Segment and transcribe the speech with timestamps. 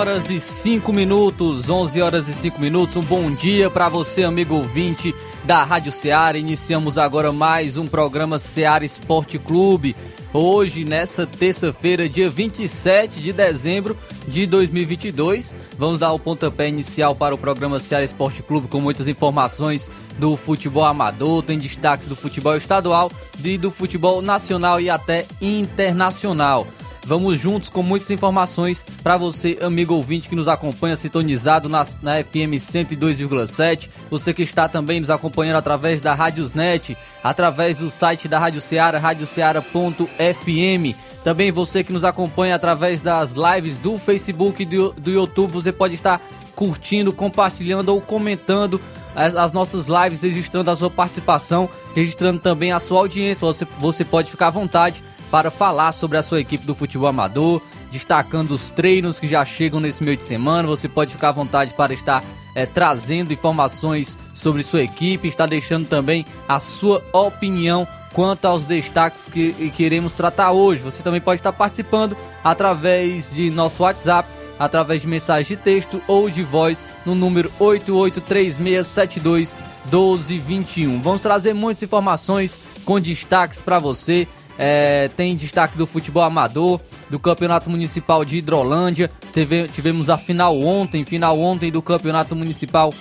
[0.00, 2.96] Horas e 5 minutos, 11 horas e 5 minutos.
[2.96, 6.38] Um bom dia para você, amigo ouvinte da Rádio Ceará.
[6.38, 9.94] Iniciamos agora mais um programa Ceará Esporte Clube.
[10.32, 13.94] Hoje, nessa terça-feira, dia 27 de dezembro
[14.26, 19.06] de 2022, vamos dar o pontapé inicial para o programa Ceará Esporte Clube com muitas
[19.06, 23.12] informações do futebol amador, tem destaques do futebol estadual
[23.44, 26.66] e do futebol nacional e até internacional.
[27.04, 32.22] Vamos juntos com muitas informações para você, amigo ouvinte que nos acompanha sintonizado na, na
[32.22, 33.88] FM 102,7.
[34.10, 38.98] Você que está também nos acompanhando através da Rádiosnet, através do site da Rádio Ceará,
[38.98, 40.94] radioceara.fm.
[41.24, 45.72] Também você que nos acompanha através das lives do Facebook e do, do YouTube, você
[45.72, 46.20] pode estar
[46.54, 48.80] curtindo, compartilhando ou comentando
[49.14, 53.46] as, as, nossas lives, registrando a sua participação, registrando também a sua audiência.
[53.46, 57.62] Você, você pode ficar à vontade para falar sobre a sua equipe do futebol amador,
[57.90, 60.66] destacando os treinos que já chegam nesse meio de semana.
[60.68, 62.24] Você pode ficar à vontade para estar
[62.54, 69.26] é, trazendo informações sobre sua equipe, está deixando também a sua opinião quanto aos destaques
[69.26, 70.82] que, que iremos tratar hoje.
[70.82, 76.28] Você também pode estar participando através de nosso WhatsApp, através de mensagem de texto ou
[76.28, 81.00] de voz no número 883672 1221.
[81.00, 84.28] Vamos trazer muitas informações com destaques para você.
[84.58, 89.08] É, tem destaque do futebol amador, do Campeonato Municipal de Hidrolândia.
[89.32, 92.92] Teve, tivemos a final ontem, final ontem do Campeonato Municipal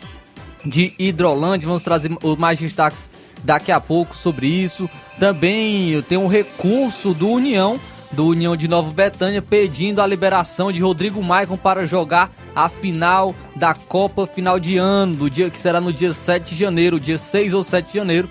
[0.66, 1.68] de Hidrolândia.
[1.68, 3.10] Vamos trazer mais destaques
[3.44, 4.90] daqui a pouco sobre isso.
[5.20, 7.80] Também tem um recurso do União,
[8.12, 13.36] do União de Nova Betânia, pedindo a liberação de Rodrigo Maicon para jogar a final
[13.56, 17.18] da Copa final de ano, do dia que será no dia 7 de janeiro, dia
[17.18, 18.30] 6 ou 7 de janeiro.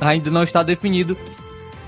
[0.00, 1.16] Ainda não está definido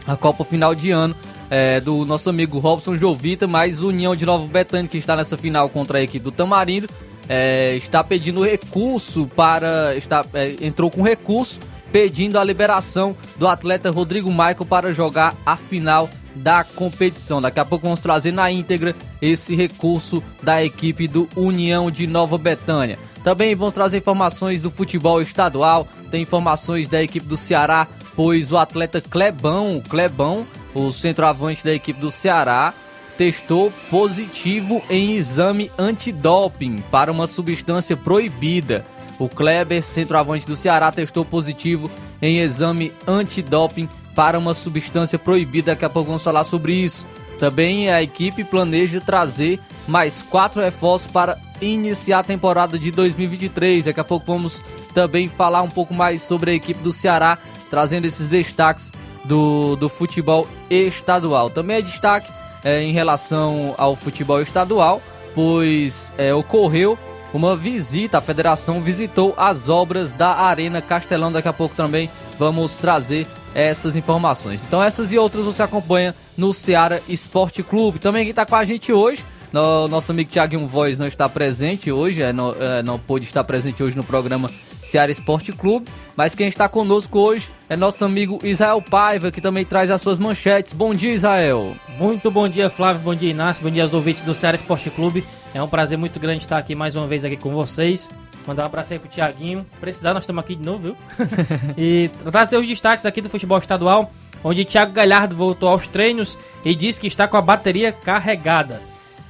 [0.07, 1.15] a Copa final de ano
[1.51, 5.69] é, do nosso amigo Robson Jovita, mas União de Nova Betânia, que está nessa final
[5.69, 6.89] contra a equipe do Tamarindo,
[7.29, 9.97] é, está pedindo recurso para.
[9.97, 11.61] Está, é, entrou com recurso
[11.93, 17.41] pedindo a liberação do atleta Rodrigo Michael para jogar a final da competição.
[17.41, 22.39] Daqui a pouco vamos trazer na íntegra esse recurso da equipe do União de Nova
[22.39, 22.99] Betânia.
[23.25, 28.57] Também vamos trazer informações do futebol estadual, tem informações da equipe do Ceará pois o
[28.57, 32.73] atleta Clebão, Clebão, o centroavante da equipe do Ceará,
[33.19, 38.85] testou positivo em exame antidoping para uma substância proibida.
[39.19, 45.73] O Kleber, centroavante do Ceará, testou positivo em exame antidoping para uma substância proibida.
[45.73, 47.07] Daqui a pouco vamos falar sobre isso.
[47.39, 53.85] Também a equipe planeja trazer mais quatro reforços para iniciar a temporada de 2023.
[53.85, 54.63] Daqui a pouco vamos
[54.95, 57.39] também falar um pouco mais sobre a equipe do Ceará
[57.71, 58.93] trazendo esses destaques
[59.25, 61.51] do, do futebol estadual.
[61.51, 62.31] Também é destaque
[62.65, 65.03] é, em relação ao futebol estadual,
[65.35, 66.99] pois é, ocorreu
[67.35, 71.31] uma visita, a federação visitou as obras da Arena Castelão.
[71.31, 73.27] Daqui a pouco também vamos trazer
[73.57, 74.63] essas informações.
[74.67, 77.99] Então, essas e outras você acompanha no Ceará Esporte Clube.
[77.99, 79.25] Também quem está com a gente hoje.
[79.51, 83.43] No, nosso amigo Thiaguinho Voz não está presente hoje, é, não, é, não pôde estar
[83.45, 84.51] presente hoje no programa
[84.83, 85.89] Ceará Esporte Clube.
[86.15, 90.19] Mas quem está conosco hoje é nosso amigo Israel Paiva, que também traz as suas
[90.19, 90.75] manchetes.
[90.75, 91.75] Bom dia, Israel.
[91.99, 93.01] Muito bom dia, Flávio.
[93.01, 93.63] Bom dia, Inácio.
[93.63, 95.25] Bom dia aos ouvintes do Ceará Esporte Clube.
[95.55, 98.11] É um prazer muito grande estar aqui mais uma vez aqui com vocês.
[98.47, 99.67] Mandar um abraço aí pro Tiaguinho.
[99.81, 100.97] Precisar, nós estamos aqui de novo, viu?
[101.77, 104.11] e trazer os destaques aqui do futebol estadual,
[104.45, 108.81] onde Thiago Galhardo voltou aos treinos e disse que está com a bateria carregada.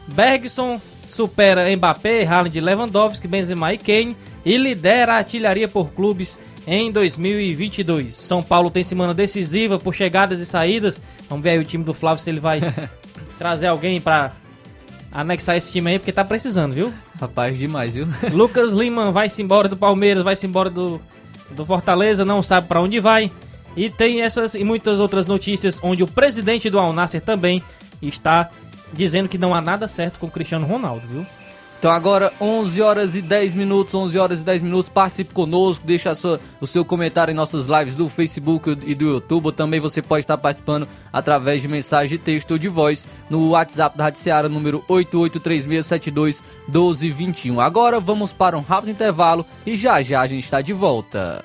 [0.08, 6.90] Bergson supera Mbappé, Haaland, Lewandowski, Benzema e Kane e lidera a artilharia por clubes em
[6.90, 8.14] 2022.
[8.14, 11.00] São Paulo tem semana decisiva por chegadas e saídas.
[11.28, 12.60] Vamos ver aí o time do Flávio se ele vai
[13.38, 14.32] trazer alguém para
[15.12, 16.92] anexar esse time aí, porque tá precisando, viu?
[17.20, 18.06] Rapaz, demais, viu?
[18.32, 21.00] Lucas Lima vai-se embora do Palmeiras, vai-se embora do,
[21.50, 23.30] do Fortaleza, não sabe para onde vai.
[23.76, 27.62] E tem essas e muitas outras notícias onde o presidente do Al Nassr também
[28.00, 28.50] está
[28.92, 31.26] dizendo que não há nada certo com o Cristiano Ronaldo, viu?
[31.78, 36.14] Então agora 11 horas e 10 minutos, 11 horas e 10 minutos, participe conosco, deixa
[36.14, 40.00] sua, o seu comentário em nossas lives do Facebook e do YouTube, ou também você
[40.00, 44.20] pode estar participando através de mensagem de texto ou de voz no WhatsApp da Rádio
[44.20, 47.60] Seara, número 8836721221.
[47.60, 51.44] Agora vamos para um rápido intervalo e já já a gente está de volta.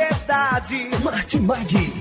[1.03, 1.93] Martimag.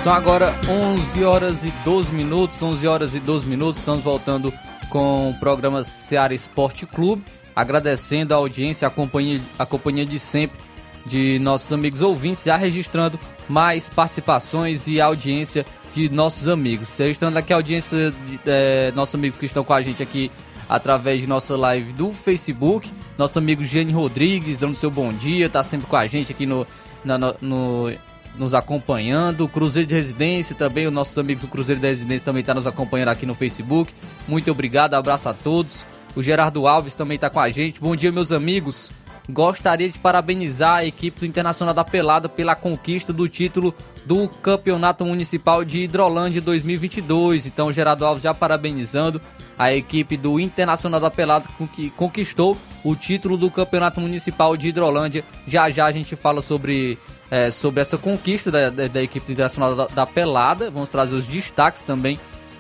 [0.10, 4.52] São agora 11 horas e 12 minutos, 11 horas e 12 minutos, estamos voltando
[4.90, 7.24] com o programa Seara Esporte Clube,
[7.56, 10.58] agradecendo a audiência, a companhia, a companhia de sempre
[11.06, 15.64] de nossos amigos ouvintes, já registrando mais participações e audiência
[15.94, 16.98] de nossos amigos.
[16.98, 20.32] Registrando aqui a audiência de é, nossos amigos que estão com a gente aqui
[20.68, 22.92] através de nossa live do Facebook.
[23.16, 26.66] Nosso amigo Gene Rodrigues, dando seu bom dia, tá sempre com a gente aqui no,
[27.06, 27.92] na, no
[28.38, 29.48] nos acompanhando.
[29.48, 32.68] Cruzeiro de Residência também, os nossos amigos do Cruzeiro de Residência também estão tá nos
[32.68, 33.94] acompanhando aqui no Facebook.
[34.28, 35.86] Muito obrigado, abraço a todos.
[36.16, 37.80] O Gerardo Alves também está com a gente.
[37.80, 38.92] Bom dia, meus amigos.
[39.32, 45.06] Gostaria de parabenizar a equipe do Internacional da Pelada pela conquista do título do Campeonato
[45.06, 47.46] Municipal de Hidrolândia 2022.
[47.46, 49.22] Então, Gerardo Alves já parabenizando
[49.56, 55.24] a equipe do Internacional da Pelada que conquistou o título do Campeonato Municipal de Hidrolândia.
[55.46, 56.98] Já já a gente fala sobre
[57.32, 60.70] é, sobre essa conquista da, da, da equipe internacional da, da, Pelada.
[60.70, 62.20] Vamos trazer os destaques também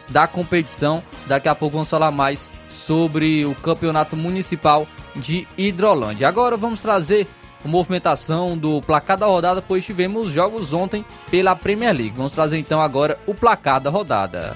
[0.10, 1.04] da competição.
[1.28, 6.28] Daqui a pouco vamos falar mais sobre o campeonato municipal de Hidrolândia.
[6.28, 7.28] Agora vamos trazer
[7.64, 12.14] a movimentação do placar da rodada, pois tivemos jogos ontem pela Premier League.
[12.16, 14.56] Vamos trazer então agora o placar da rodada.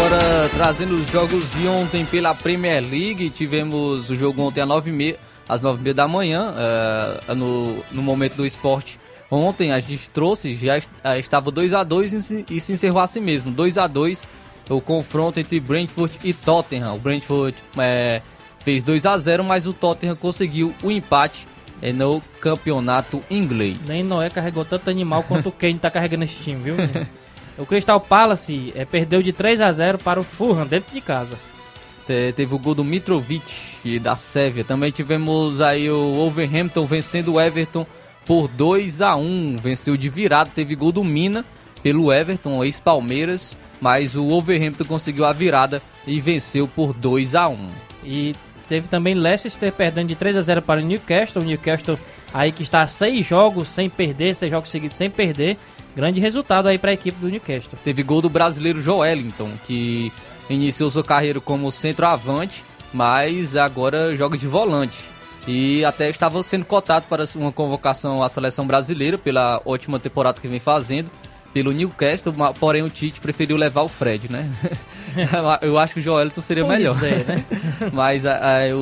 [0.00, 5.16] Agora, trazendo os jogos de ontem pela Premier League, tivemos o jogo ontem às 9h30,
[5.46, 6.54] às 9 da manhã,
[7.28, 8.98] uh, no, no momento do esporte.
[9.30, 10.78] Ontem a gente trouxe, já
[11.18, 14.26] estava 2 a 2 e se, e se encerrou assim mesmo, 2 a 2
[14.70, 16.94] o confronto entre Brentford e Tottenham.
[16.94, 18.22] O Brentford é,
[18.60, 21.46] fez 2 a 0 mas o Tottenham conseguiu o empate
[21.82, 23.76] é, no campeonato inglês.
[23.86, 26.76] Nem Noé carregou tanto animal quanto o Kane tá carregando esse time, viu?
[27.60, 31.38] o Crystal Palace é, perdeu de 3 a 0 para o Fulham dentro de casa.
[32.06, 34.64] Te- Teve o gol do Mitrovic e da Sérvia.
[34.64, 37.86] Também tivemos aí o Wolverhampton vencendo o Everton
[38.24, 40.50] por 2 a 1 Venceu de virada.
[40.54, 41.44] Teve gol do Mina
[41.82, 43.56] pelo Everton, ex-Palmeiras.
[43.80, 47.68] Mas o Wolverhampton conseguiu a virada e venceu por 2 a 1
[48.04, 48.34] E
[48.68, 51.42] teve também Leicester perdendo de 3 a 0 para o Newcastle.
[51.42, 51.98] O Newcastle
[52.32, 55.56] aí que está a 6 jogos sem perder, 6 jogos seguidos sem perder.
[56.00, 57.78] Grande resultado aí para a equipe do Newcastle.
[57.84, 60.10] Teve gol do brasileiro Joelinton, que
[60.48, 64.96] iniciou sua carreira como centroavante, mas agora joga de volante.
[65.46, 70.48] E até estava sendo cotado para uma convocação à seleção brasileira pela ótima temporada que
[70.48, 71.10] vem fazendo
[71.52, 74.48] pelo Newcastle, porém o Tite preferiu levar o Fred, né?
[75.60, 76.96] Eu acho que o Joelinton seria Pois melhor.
[77.04, 77.44] é, né?
[77.92, 78.78] Mas a- a- o,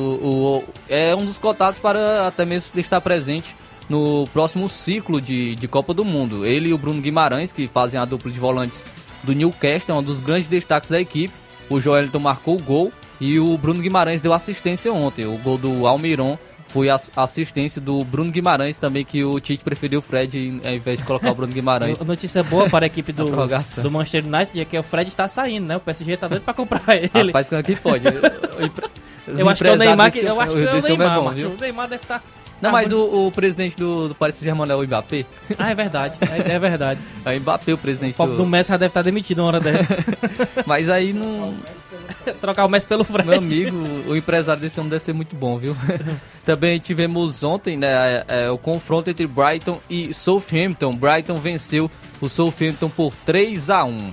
[0.59, 3.57] o- é um dos cotados para até mesmo estar presente
[3.89, 6.45] no próximo ciclo de, de Copa do Mundo.
[6.45, 8.85] Ele e o Bruno Guimarães, que fazem a dupla de volantes
[9.23, 11.33] do Newcastle, é um dos grandes destaques da equipe.
[11.69, 15.25] O Joelito marcou o gol e o Bruno Guimarães deu assistência ontem.
[15.25, 19.99] O gol do Almiron foi a assistência do Bruno Guimarães também, que o Tite preferiu
[19.99, 21.99] o Fred ao invés de colocar o Bruno Guimarães.
[22.05, 25.09] No- Notícia boa para a equipe do, A do Manchester United é que o Fred
[25.09, 25.77] está saindo, né?
[25.77, 27.27] O PSG tá doido para comprar ele.
[27.27, 28.05] Rapaz, como é que pode?
[29.27, 31.23] eu acho que é o Neymar que, eu acho que é o é Neymar, bom,
[31.25, 31.41] Marcos.
[31.41, 31.51] viu?
[31.51, 32.23] O Neymar deve estar
[32.61, 35.25] Não, mas o, o presidente do, do Paris Saint-Germain é o Mbappé.
[35.57, 36.17] Ah, é verdade.
[36.21, 36.99] É, é verdade.
[37.25, 38.49] É o Mbappé o O presidente pobre do do...
[38.49, 39.97] Messi já deve estar demitido uma hora dessa.
[40.65, 41.53] Mas aí não...
[42.39, 43.27] Trocar o Messi pelo Fred.
[43.27, 45.75] Meu amigo, o empresário desse homem deve ser muito bom, viu?
[46.45, 50.95] Também tivemos ontem né, é, é, o confronto entre Brighton e Southampton.
[50.95, 51.89] Brighton venceu
[52.19, 54.11] o Southampton por 3 a 1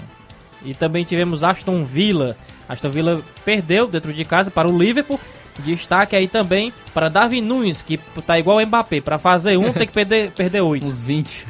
[0.65, 2.37] E também tivemos Aston Villa.
[2.69, 5.19] Aston Villa perdeu dentro de casa para o Liverpool.
[5.63, 9.01] Destaque aí também para Darwin Nunes, que tá igual o Mbappé.
[9.01, 10.87] Para fazer um, tem que perder, perder oito.
[10.87, 11.47] Uns 20.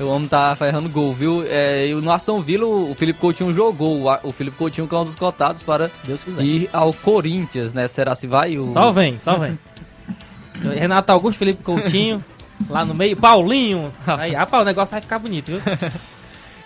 [0.00, 1.44] O homem tá ferrando gol, viu?
[1.46, 4.06] É, e no Aston Villa, o Felipe Coutinho jogou.
[4.24, 6.42] O Felipe Coutinho que é um dos cotados para Deus quiser.
[6.42, 7.86] ir ao Corinthians, né?
[7.86, 8.58] Será se vai?
[8.58, 8.64] O...
[8.64, 9.58] Só vem, só vem.
[10.76, 12.24] Renato Augusto, Felipe Coutinho,
[12.68, 13.92] lá no meio, Paulinho.
[14.06, 15.60] Aí, rapaz, o negócio vai ficar bonito, viu?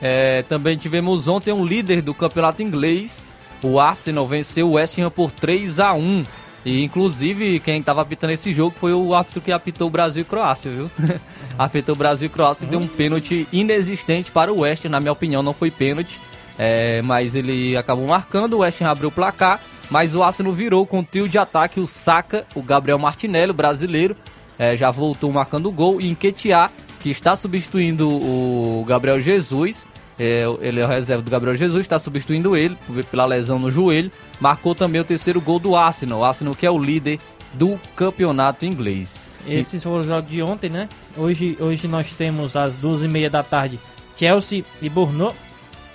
[0.00, 3.26] É, também tivemos ontem um líder do campeonato inglês.
[3.62, 6.24] O Arsenal venceu o West Ham por 3 a 1
[6.68, 10.70] E inclusive quem estava apitando esse jogo foi o árbitro que apitou Brasil e Croácia,
[10.70, 10.90] viu?
[11.58, 15.42] Apitou Brasil e Croácia e deu um pênalti inexistente para o West na minha opinião
[15.42, 16.20] não foi pênalti.
[16.58, 20.98] É, mas ele acabou marcando, o West abriu o placar, mas o Arsenal virou com
[20.98, 24.14] o trio de ataque, o Saka, o Gabriel Martinelli, o brasileiro,
[24.58, 26.70] é, já voltou marcando o gol, e Enquetear,
[27.00, 29.86] que está substituindo o Gabriel Jesus,
[30.18, 32.76] é, ele é o reserva do Gabriel Jesus, está substituindo ele
[33.08, 34.10] pela lesão no joelho,
[34.40, 37.18] marcou também o terceiro gol do Arsenal, o Arsenal que é o líder
[37.54, 39.30] do campeonato inglês.
[39.46, 40.88] Esses foram os jogos de ontem, né?
[41.16, 43.80] Hoje, hoje nós temos às 12h30 da tarde
[44.16, 45.34] Chelsea e Bournemouth,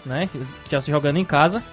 [0.06, 0.30] né?
[0.70, 1.64] Chelsea jogando em casa.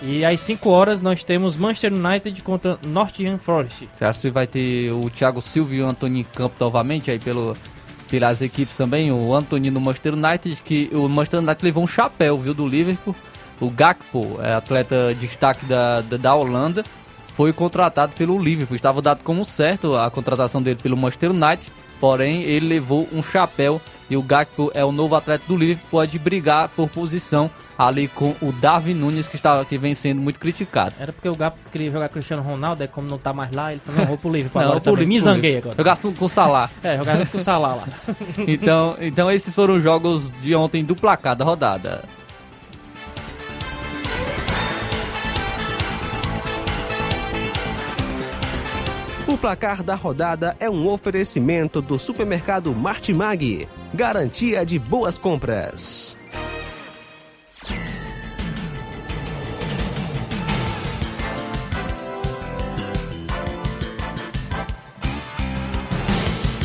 [0.00, 3.88] E às 5 horas nós temos Manchester United contra Nottingham Forest.
[3.94, 7.56] Você acha que vai ter o Thiago Silva e o em campo novamente aí pelo,
[8.08, 9.10] pelas equipes também?
[9.10, 13.14] O Antônio no Manchester United, que o Manchester United levou um chapéu, viu, do Liverpool.
[13.60, 16.84] O Gakpo, é atleta destaque da, da, da Holanda,
[17.26, 18.76] foi contratado pelo Liverpool.
[18.76, 23.80] Estava dado como certo a contratação dele pelo Manchester United, porém ele levou um chapéu
[24.10, 28.34] e o Gakpo é o novo atleta do Liverpool, pode brigar por posição ali com
[28.42, 30.94] o Darwin Nunes, que, está, que vem sendo muito criticado.
[30.98, 33.80] Era porque o Gapo queria jogar Cristiano Ronaldo, aí como não tá mais lá, ele
[33.80, 35.06] falou, não, vou pro Liverpool Não, agora pro também.
[35.06, 35.76] Me zanguei agora.
[35.76, 36.68] Jogar com o Salah.
[36.82, 37.88] É, jogar com o Salah lá.
[38.48, 42.02] Então, então esses foram os jogos de ontem do placar da rodada.
[49.28, 53.68] O placar da rodada é um oferecimento do supermercado Martimag.
[53.92, 56.16] Garantia de boas compras.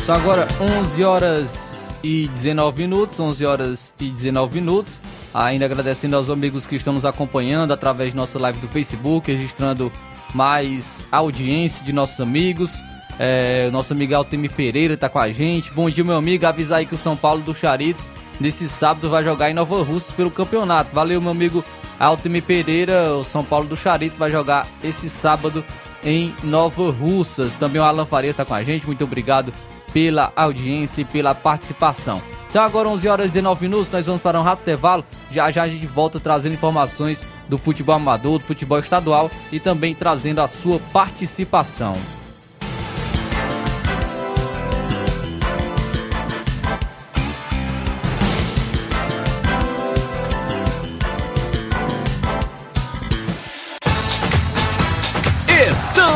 [0.06, 5.02] São agora 11 horas e 19 minutos, 11 horas e 19 minutos.
[5.34, 9.92] Ainda agradecendo aos amigos que estão nos acompanhando através de nossa live do Facebook, registrando
[10.34, 12.84] mais audiência de nossos amigos.
[13.18, 15.72] É, nosso amigo Altemir Pereira está com a gente.
[15.72, 16.44] Bom dia, meu amigo.
[16.46, 18.04] Avisar aí que o São Paulo do Charito,
[18.40, 20.92] nesse sábado, vai jogar em Nova Russas pelo campeonato.
[20.92, 21.64] Valeu, meu amigo
[21.98, 23.14] Altemir Pereira.
[23.14, 25.64] O São Paulo do Charito vai jogar esse sábado
[26.04, 27.54] em Nova Russas.
[27.54, 28.86] Também o Alan Farias está com a gente.
[28.86, 29.52] Muito obrigado
[29.94, 32.20] pela audiência e pela participação.
[32.50, 35.04] Então agora 11 horas e 19 minutos, nós vamos para um rápido intervalo.
[35.30, 39.94] Já já a gente volta trazendo informações do futebol amador, do futebol estadual e também
[39.94, 41.94] trazendo a sua participação.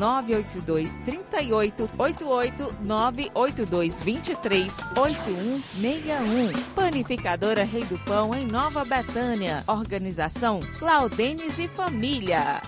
[0.00, 6.62] 982 38 88 982 23 8161.
[6.74, 9.62] Panificadora Rei do Pão, em Nova Betânia.
[9.66, 12.62] Organização Claudenes e Família.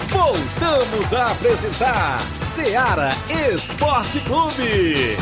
[0.09, 3.11] Voltamos a apresentar Seara
[3.53, 5.15] Esporte Clube.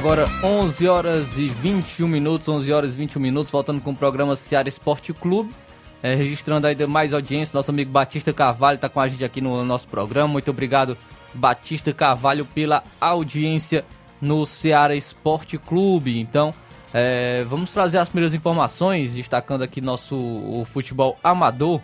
[0.00, 4.34] Agora 11 horas e 21 minutos, 11 horas e 21 minutos, voltando com o programa
[4.34, 5.54] Seara Esporte Clube.
[6.02, 9.62] É, registrando ainda mais audiência, nosso amigo Batista Carvalho está com a gente aqui no
[9.62, 10.26] nosso programa.
[10.26, 10.96] Muito obrigado,
[11.34, 13.84] Batista Carvalho, pela audiência
[14.22, 16.18] no Ceará Esporte Clube.
[16.18, 16.54] Então,
[16.94, 21.78] é, vamos trazer as primeiras informações, destacando aqui nosso o futebol amador,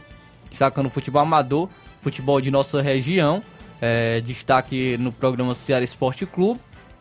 [0.48, 1.68] destacando o futebol amador,
[2.00, 3.42] futebol de nossa região.
[3.78, 6.58] É, destaque no programa Ceará Esporte Clube.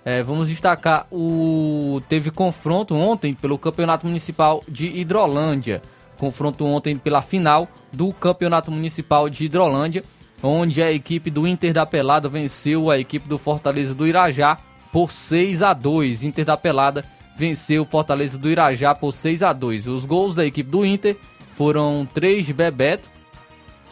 [0.08, 5.82] É, vamos destacar o teve confronto ontem pelo Campeonato Municipal de Hidrolândia.
[6.16, 10.04] Confronto ontem pela final do Campeonato Municipal de Hidrolândia,
[10.44, 14.60] onde a equipe do Inter da Pelada venceu a equipe do Fortaleza do Irajá
[14.92, 16.22] por 6 a 2.
[16.22, 17.04] Inter da Pelada
[17.36, 19.88] venceu o Fortaleza do Irajá por 6 a 2.
[19.88, 21.18] Os gols da equipe do Inter
[21.54, 23.10] foram 3 de Bebeto,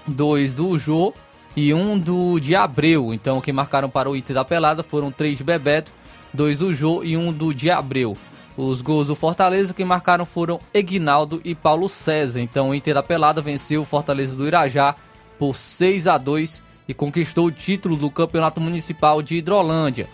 [0.07, 1.11] 2 do Jô
[1.55, 3.11] e um do de Abreu.
[3.15, 5.91] Então, quem marcaram para o Inter da Pelada foram 3 de Bebeto,
[6.33, 8.17] dois do Jô e um do de Abreu.
[8.55, 12.41] Os gols do Fortaleza que marcaram foram Egnaldo e Paulo César.
[12.41, 14.95] Então o Inter da Pelada venceu o Fortaleza do Irajá
[15.39, 20.07] por 6 a 2 e conquistou o título do Campeonato Municipal de Hidrolândia.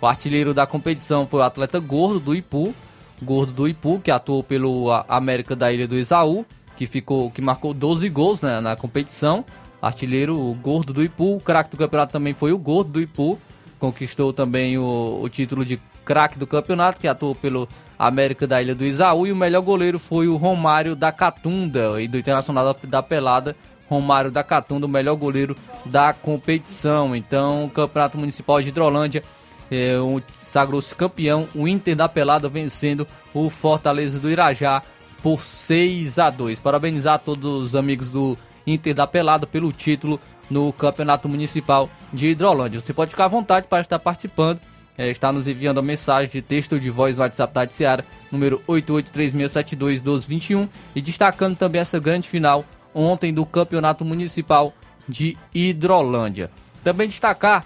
[0.00, 2.74] O artilheiro da competição foi o atleta Gordo do Ipu,
[3.22, 6.44] Gordo do Ipu, que atuou pelo América da Ilha do Isaú,
[6.76, 9.44] que ficou que marcou 12 gols né, na competição.
[9.80, 13.38] Artilheiro Gordo do Ipu, o craque do campeonato também foi o Gordo do Ipu,
[13.78, 18.74] conquistou também o, o título de craque do campeonato, que atuou pelo América da Ilha
[18.74, 22.88] do Isaú, e o melhor goleiro foi o Romário da Catunda, e do Internacional da,
[22.88, 23.56] da Pelada,
[23.88, 27.14] Romário da Catunda, o melhor goleiro da competição.
[27.14, 29.22] Então, o Campeonato Municipal de Hidrolândia
[29.70, 34.82] é, um, sagrou-se campeão, o Inter da Pelada vencendo o Fortaleza do Irajá
[35.22, 36.60] por 6 a 2.
[36.60, 42.28] Parabenizar a todos os amigos do Inter da Pelada pelo título no Campeonato Municipal de
[42.28, 42.80] Hidrolândia.
[42.80, 44.60] Você pode ficar à vontade para estar participando,
[44.98, 48.62] é, está nos enviando a mensagem de texto de voz no WhatsApp da Seara, número
[48.68, 54.72] 8836721221 e destacando também essa grande final ontem do Campeonato Municipal
[55.06, 56.50] de Hidrolândia.
[56.82, 57.64] Também destacar,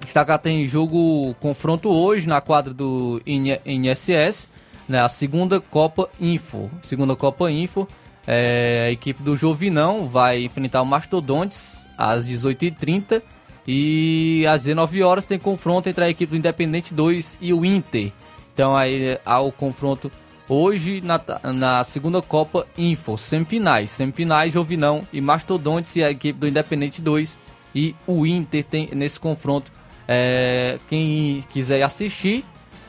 [0.00, 4.48] destacar tem jogo confronto hoje na quadra do INSS,
[4.88, 7.86] né, a segunda Copa Info, segunda Copa Info,
[8.26, 13.20] é, a equipe do Jovinão vai enfrentar o Mastodontes às 18h30
[13.66, 18.12] e às 19 horas tem confronto entre a equipe do Independente 2 e o Inter.
[18.54, 20.10] Então aí há o confronto
[20.48, 21.20] hoje na,
[21.52, 23.90] na segunda Copa Info, semifinais.
[23.90, 27.38] Semifinais, Jovinão e Mastodontes e a equipe do Independente 2
[27.74, 29.70] e o Inter tem nesse confronto.
[30.06, 32.42] É, quem quiser assistir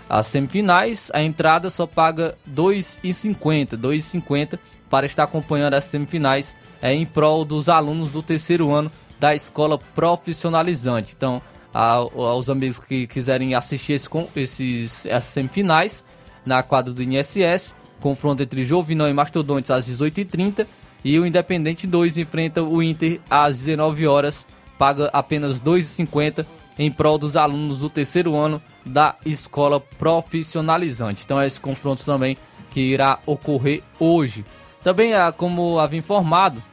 [0.10, 4.58] as semifinais, a entrada só paga R$ 2,50, 2,50
[4.90, 9.78] para estar acompanhando as semifinais é, em prol dos alunos do terceiro ano da escola
[9.78, 11.14] profissionalizante.
[11.16, 11.42] Então,
[11.74, 16.06] a, aos amigos que quiserem assistir esse, esses, essas semifinais
[16.46, 20.66] na quadra do INSS, confronto entre Jovinão e Mastodontes às 18h30
[21.04, 26.46] e o Independente 2 enfrenta o Inter às 19 horas, paga apenas R$ 2,50
[26.78, 31.24] em prol dos alunos do terceiro ano da escola profissionalizante.
[31.26, 32.38] Então é esse confronto também
[32.72, 34.46] que irá ocorrer hoje.
[34.84, 36.64] Também, ah, como havia informado,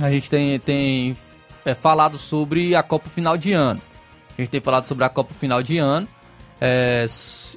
[0.00, 1.16] a gente tem, tem
[1.64, 3.80] é, falado sobre a Copa Final de Ano.
[4.36, 6.08] A gente tem falado sobre a Copa Final de Ano.
[6.60, 7.04] É,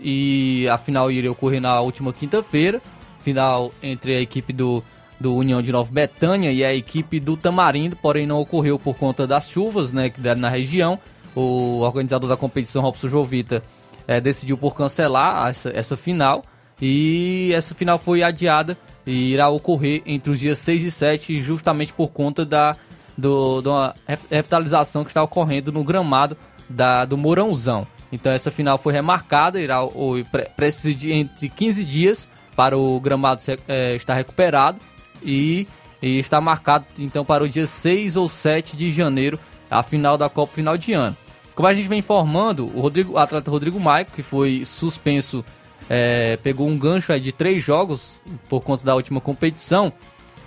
[0.01, 2.81] e a final iria ocorrer na última quinta-feira.
[3.19, 4.83] Final entre a equipe do,
[5.19, 9.27] do União de Nova Betânia e a equipe do Tamarindo, porém não ocorreu por conta
[9.27, 10.99] das chuvas né, que deram na região
[11.35, 13.63] o organizador da competição, Robson Jovita,
[14.07, 16.43] é, decidiu por cancelar essa, essa final.
[16.81, 21.93] E essa final foi adiada e irá ocorrer entre os dias 6 e 7, justamente
[21.93, 22.75] por conta da
[23.17, 23.93] do, da
[24.29, 26.35] revitalização que está ocorrendo no gramado
[26.69, 27.85] da, do Mourãozão.
[28.11, 30.15] Então essa final foi remarcada, irá ou,
[30.55, 34.79] precisa de entre 15 dias para o gramado é, estar recuperado
[35.23, 35.67] e,
[36.01, 40.29] e está marcado então para o dia 6 ou 7 de janeiro a final da
[40.29, 41.15] Copa final de ano.
[41.55, 45.45] Como a gente vem informando, o, Rodrigo, o atleta Rodrigo Maico, que foi suspenso,
[45.89, 49.91] é, pegou um gancho de três jogos por conta da última competição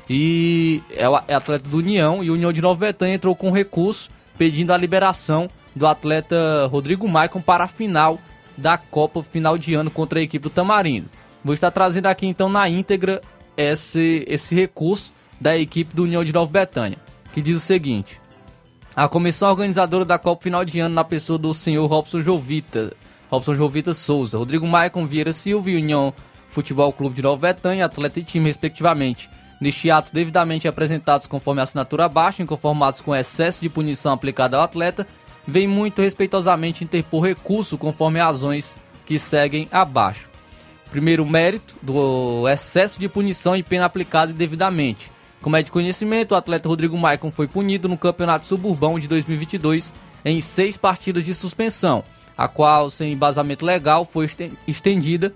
[0.09, 4.11] e é, é atleta do União e o União de Nova Betânia entrou com recurso
[4.37, 8.19] pedindo a liberação do atleta Rodrigo Maicon para a final
[8.57, 11.09] da Copa final de ano contra a equipe do Tamarindo.
[11.45, 13.21] Vou estar trazendo aqui então na íntegra
[13.57, 16.99] esse, esse recurso da equipe do União de Nova Betânia,
[17.33, 18.21] que diz o seguinte:
[18.95, 22.93] a comissão organizadora da Copa Final de Ano, na pessoa do senhor Robson Jovita,
[23.35, 26.15] Robson Jovita Souza, Rodrigo Maicon Vieira Silva e União
[26.47, 29.29] Futebol Clube de Nova Betânia, atleta e time, respectivamente.
[29.61, 34.63] Neste ato, devidamente apresentados conforme a assinatura abaixo, inconformados com excesso de punição aplicada ao
[34.63, 35.05] atleta,
[35.45, 38.73] vem muito respeitosamente interpor recurso conforme razões
[39.05, 40.31] que seguem abaixo.
[40.93, 45.11] Primeiro mérito do excesso de punição e pena aplicada indevidamente.
[45.43, 49.93] Como é de conhecimento, o atleta Rodrigo Maicon foi punido no Campeonato Suburbão de 2022
[50.25, 52.05] em seis partidas de suspensão,
[52.37, 54.29] a qual, sem embasamento legal, foi
[54.67, 55.33] estendida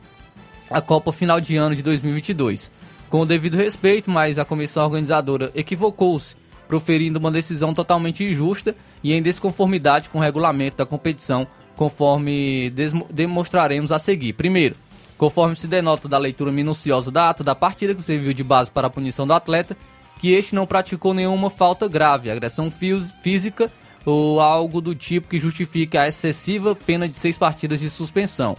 [0.70, 2.70] a Copa Final de Ano de 2022.
[3.08, 9.14] Com o devido respeito, mas a comissão organizadora equivocou-se, proferindo uma decisão totalmente injusta e
[9.14, 12.70] em desconformidade com o regulamento da competição, conforme
[13.08, 14.34] demonstraremos a seguir.
[14.34, 14.76] Primeiro,
[15.16, 18.88] conforme se denota da leitura minuciosa da ata da partida que serviu de base para
[18.88, 19.76] a punição do atleta,
[20.20, 23.72] que este não praticou nenhuma falta grave, agressão física
[24.08, 28.56] ou algo do tipo que justifique a excessiva pena de seis partidas de suspensão.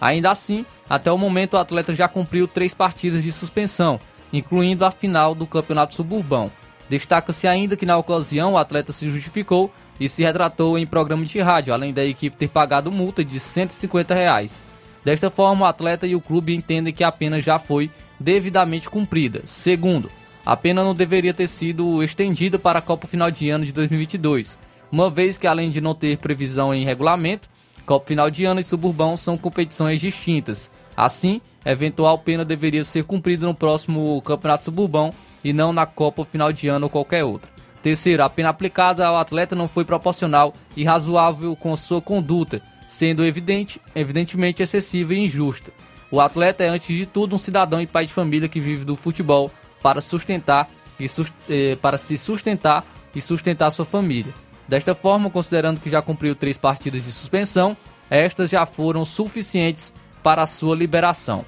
[0.00, 4.00] Ainda assim, até o momento o atleta já cumpriu três partidas de suspensão,
[4.32, 6.50] incluindo a final do Campeonato Suburbão.
[6.88, 11.40] Destaca-se ainda que na ocasião o atleta se justificou e se retratou em programa de
[11.40, 14.60] rádio, além da equipe ter pagado multa de 150 reais.
[15.04, 19.42] Desta forma, o atleta e o clube entendem que a pena já foi devidamente cumprida.
[19.44, 20.10] Segundo,
[20.44, 24.58] a pena não deveria ter sido estendida para a Copa Final de Ano de 2022,
[24.90, 27.48] uma vez que, além de não ter previsão em regulamento,
[27.84, 30.70] Copa Final de Ano e Suburbão são competições distintas.
[30.96, 36.52] Assim, eventual pena deveria ser cumprida no próximo Campeonato Suburbão e não na Copa Final
[36.52, 37.50] de Ano ou qualquer outra.
[37.82, 43.24] Terceiro, a pena aplicada ao atleta não foi proporcional e razoável com sua conduta, sendo
[43.24, 45.72] evidente, evidentemente excessiva e injusta.
[46.10, 48.96] O atleta é, antes de tudo, um cidadão e pai de família que vive do
[48.96, 49.50] futebol
[49.82, 51.06] para sustentar e
[51.48, 54.34] eh, para se sustentar e sustentar sua família.
[54.68, 57.76] Desta forma, considerando que já cumpriu três partidas de suspensão,
[58.10, 61.44] estas já foram suficientes para a sua liberação.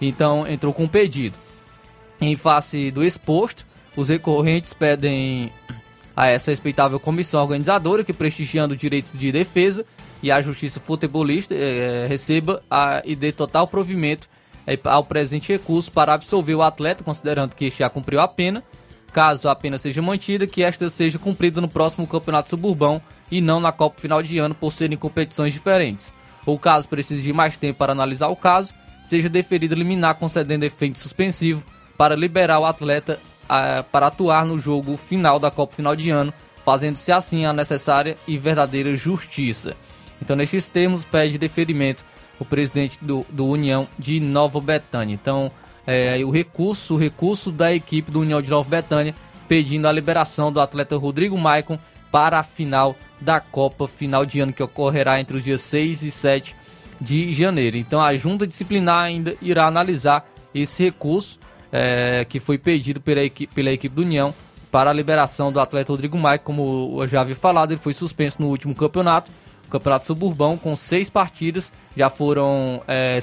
[0.00, 1.38] Então, entrou com um pedido.
[2.20, 5.52] Em face do exposto, os recorrentes pedem
[6.16, 9.84] a essa respeitável comissão organizadora que, prestigiando o direito de defesa
[10.22, 14.28] e a justiça futebolista, eh, receba a, e dê total provimento
[14.66, 18.62] é, ao presente recurso para absolver o atleta, considerando que este já cumpriu a pena.
[19.12, 23.60] Caso a pena seja mantida, que esta seja cumprida no próximo Campeonato Suburbão e não
[23.60, 26.14] na Copa Final de Ano por serem competições diferentes.
[26.46, 30.98] Ou caso precise de mais tempo para analisar o caso, seja deferido liminar concedendo efeito
[30.98, 31.64] suspensivo
[31.96, 36.32] para liberar o atleta a, para atuar no jogo final da Copa Final de Ano,
[36.64, 39.76] fazendo-se assim a necessária e verdadeira justiça.
[40.20, 42.04] Então, nestes termos, pede deferimento
[42.38, 45.14] o presidente do, do União de Nova Betânia.
[45.14, 45.50] Então,
[45.86, 49.14] é, o recurso, o recurso da equipe do União de Nova Betânia
[49.48, 51.78] pedindo a liberação do atleta Rodrigo Maicon
[52.10, 56.10] para a final da Copa final de ano que ocorrerá entre os dias 6 e
[56.10, 56.56] 7
[57.00, 57.76] de janeiro.
[57.76, 61.38] Então a junta disciplinar ainda irá analisar esse recurso
[61.70, 64.34] é, que foi pedido pela equipe, pela equipe do União
[64.70, 68.40] para a liberação do atleta Rodrigo Maia, como eu já havia falado, ele foi suspenso
[68.40, 69.30] no último campeonato,
[69.68, 73.18] campeonato suburbão, com seis partidas, já foram é,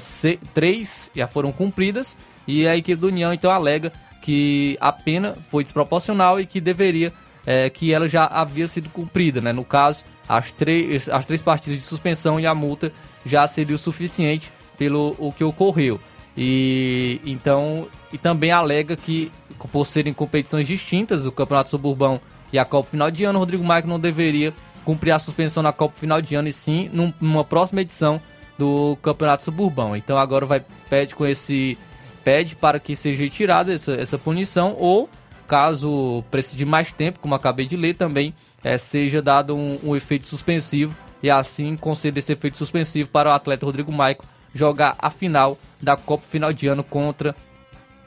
[0.54, 5.64] três já foram cumpridas e a equipe do União então alega que a pena foi
[5.64, 7.12] desproporcional e que deveria
[7.46, 9.52] é, que ela já havia sido cumprida, né?
[9.52, 12.92] No caso, as três, as três partidas de suspensão e a multa
[13.24, 16.00] já seria o suficiente pelo o que ocorreu.
[16.36, 19.30] E então e também alega que
[19.72, 22.20] por serem competições distintas, o Campeonato Suburbão
[22.52, 25.96] e a Copa Final de Ano, Rodrigo Maicon não deveria cumprir a suspensão na Copa
[25.98, 28.20] Final de Ano e sim numa próxima edição
[28.58, 29.96] do Campeonato Suburbão.
[29.96, 31.76] Então agora vai pede com esse
[32.24, 35.08] pede para que seja retirada essa, essa punição ou
[35.46, 39.96] caso precise de mais tempo, como acabei de ler também, é, seja dado um, um
[39.96, 45.10] efeito suspensivo e assim conceder esse efeito suspensivo para o atleta Rodrigo Maico jogar a
[45.10, 47.34] final da Copa Final de Ano contra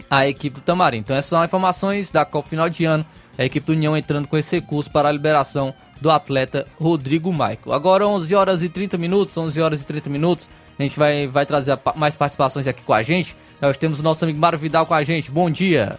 [0.10, 1.00] a equipe do Tamarim.
[1.00, 3.06] Então essas são informações da Copa Final de Ano,
[3.38, 7.72] a equipe do União entrando com esse recurso para a liberação do atleta Rodrigo Maico.
[7.72, 11.46] Agora 11 horas e 30 minutos, 11 horas e 30 minutos, a gente vai, vai
[11.46, 13.36] trazer mais participações aqui com a gente.
[13.64, 15.32] Nós temos o nosso amigo Mário Vidal com a gente.
[15.32, 15.98] Bom dia.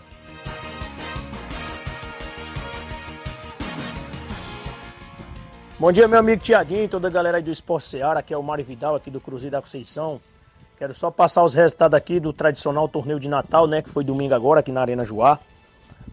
[5.78, 8.42] Bom dia, meu amigo Tiaguinho, toda a galera aí do Esporte Seara, aqui é o
[8.42, 10.20] Mário Vidal, aqui do Cruzeiro da Conceição.
[10.78, 14.34] Quero só passar os resultados aqui do tradicional torneio de Natal, né, que foi domingo
[14.34, 15.38] agora aqui na Arena Joá.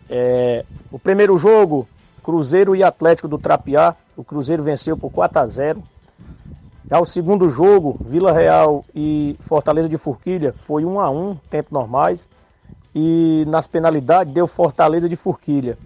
[0.10, 1.86] É, o primeiro jogo,
[2.24, 5.84] Cruzeiro e Atlético do Trapiá, o Cruzeiro venceu por 4 a 0.
[6.90, 11.70] Já o segundo jogo, Vila Real e Fortaleza de Forquilha, foi 1 a 1, tempo
[11.74, 12.30] normais.
[12.94, 15.78] E nas penalidades deu Fortaleza de Forquilha.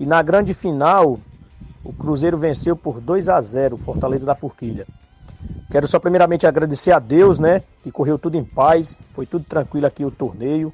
[0.00, 1.18] E na grande final,
[1.84, 4.86] o Cruzeiro venceu por 2 a 0 o Fortaleza da Forquilha.
[5.70, 9.86] Quero só primeiramente agradecer a Deus, né, que correu tudo em paz, foi tudo tranquilo
[9.86, 10.72] aqui o torneio.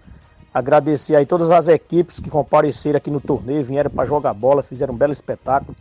[0.52, 4.94] Agradecer aí todas as equipes que compareceram aqui no torneio, vieram para jogar bola, fizeram
[4.94, 5.76] um belo espetáculo.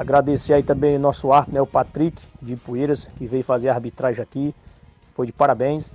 [0.00, 3.74] Agradecer aí também o nosso árbitro, né, o Patrick de Poeiras, que veio fazer a
[3.74, 4.54] arbitragem aqui.
[5.12, 5.92] Foi de parabéns.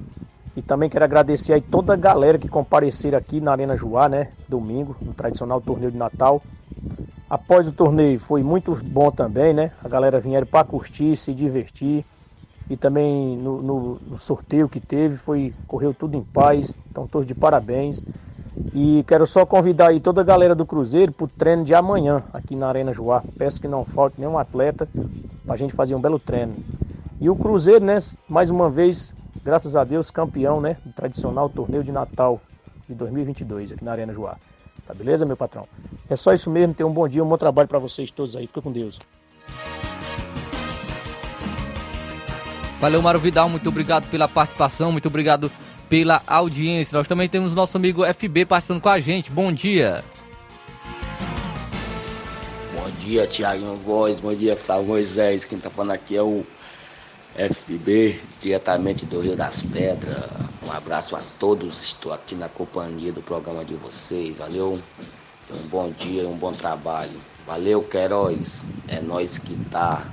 [0.55, 4.29] E também quero agradecer aí toda a galera que compareceram aqui na Arena Joá, né,
[4.47, 6.39] domingo, no tradicional torneio de Natal.
[7.27, 9.71] Após o torneio foi muito bom também, né?
[9.83, 12.05] A galera vieram para curtir, se divertir.
[12.69, 16.77] E também no, no, no, sorteio que teve, foi correu tudo em paz.
[16.91, 18.05] Então todos de parabéns.
[18.73, 22.23] E quero só convidar aí toda a galera do Cruzeiro para o treino de amanhã
[22.33, 23.21] aqui na Arena Joá.
[23.37, 24.87] Peço que não falte nenhum atleta
[25.45, 26.55] para a gente fazer um belo treino.
[27.19, 27.97] E o Cruzeiro, né?
[28.27, 29.13] Mais uma vez,
[29.43, 30.77] graças a Deus, campeão, né?
[30.85, 32.39] Do tradicional torneio de Natal
[32.87, 34.37] de 2022 aqui na Arena Joá.
[34.87, 35.67] Tá beleza, meu patrão?
[36.09, 36.73] É só isso mesmo.
[36.73, 38.45] Tenham um bom dia, um bom trabalho para vocês todos aí.
[38.47, 38.99] Fica com Deus.
[42.79, 43.49] Valeu, Mário Vidal.
[43.49, 44.91] Muito obrigado pela participação.
[44.91, 45.51] Muito obrigado
[45.89, 46.97] pela audiência.
[46.97, 49.31] Nós também temos nosso amigo FB participando com a gente.
[49.31, 50.03] Bom dia.
[52.75, 54.19] Bom dia, Tiago Voz.
[54.19, 55.45] Bom dia, Flávio Moisés.
[55.45, 56.45] Quem tá falando aqui é o
[57.35, 60.23] FB, diretamente do Rio das Pedras.
[60.65, 61.83] Um abraço a todos.
[61.83, 64.37] Estou aqui na companhia do programa de vocês.
[64.37, 64.79] Valeu.
[65.51, 67.19] Um bom dia um bom trabalho.
[67.45, 68.63] Valeu, Queiroz.
[68.87, 70.05] É nós que tá.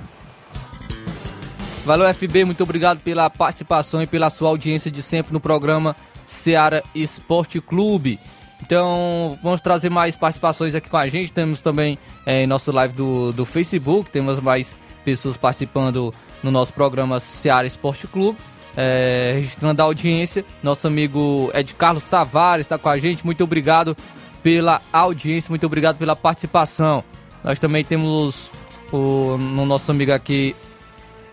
[1.85, 2.45] Valeu, FB.
[2.45, 8.19] Muito obrigado pela participação e pela sua audiência de sempre no programa Seara Esporte Clube.
[8.61, 11.33] Então, vamos trazer mais participações aqui com a gente.
[11.33, 17.19] Temos também é, nosso live do, do Facebook, temos mais pessoas participando no nosso programa
[17.19, 18.39] Seara Esporte Clube.
[18.77, 23.25] É, registrando a audiência, nosso amigo Ed Carlos Tavares está com a gente.
[23.25, 23.95] Muito obrigado
[24.41, 27.03] pela audiência, muito obrigado pela participação.
[27.43, 28.49] Nós também temos
[28.91, 30.55] o no nosso amigo aqui,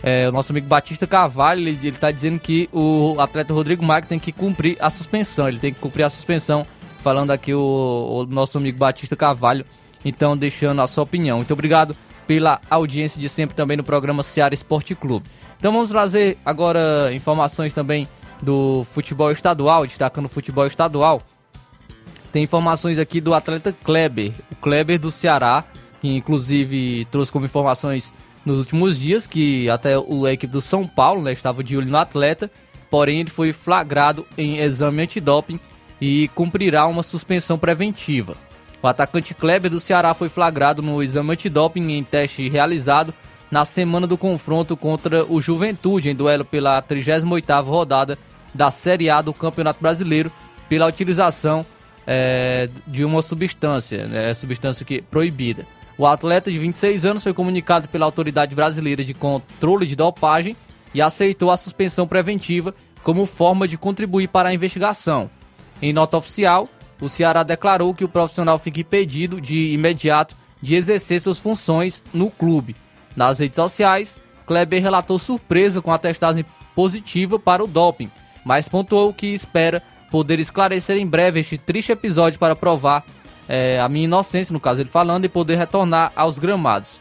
[0.02, 4.18] é, o nosso amigo Batista Carvalho, ele está dizendo que o atleta Rodrigo Maia tem
[4.18, 6.66] que cumprir a suspensão, ele tem que cumprir a suspensão,
[7.02, 9.64] falando aqui o, o nosso amigo Batista Carvalho,
[10.04, 11.38] então deixando a sua opinião.
[11.38, 11.94] Muito obrigado
[12.26, 15.28] pela audiência de sempre também no programa Seara Esporte Clube.
[15.58, 18.08] Então vamos trazer agora informações também
[18.42, 21.20] do futebol estadual, destacando o futebol estadual.
[22.32, 25.64] Tem informações aqui do atleta Kleber, o Kleber do Ceará,
[26.00, 31.22] que inclusive trouxe como informações nos últimos dias que até a equipe do São Paulo
[31.22, 32.50] né, estava de olho no atleta,
[32.90, 35.60] porém ele foi flagrado em exame antidoping
[36.00, 38.36] e cumprirá uma suspensão preventiva.
[38.82, 43.12] O atacante Kleber do Ceará foi flagrado no exame antidoping em teste realizado
[43.50, 48.18] na semana do confronto contra o Juventude, em duelo pela 38ª rodada
[48.54, 50.32] da Série A do Campeonato Brasileiro,
[50.68, 51.66] pela utilização
[52.06, 55.66] é, de uma substância, né, substância que proibida.
[56.00, 60.56] O atleta de 26 anos foi comunicado pela Autoridade Brasileira de Controle de Dopagem
[60.94, 65.30] e aceitou a suspensão preventiva como forma de contribuir para a investigação.
[65.82, 66.70] Em nota oficial,
[67.02, 72.30] o Ceará declarou que o profissional fica impedido de imediato de exercer suas funções no
[72.30, 72.76] clube.
[73.14, 78.10] Nas redes sociais, Kleber relatou surpresa com a testagem positiva para o doping,
[78.42, 83.04] mas pontuou que espera poder esclarecer em breve este triste episódio para provar
[83.50, 87.00] é, a minha inocência, no caso ele falando, e poder retornar aos gramados.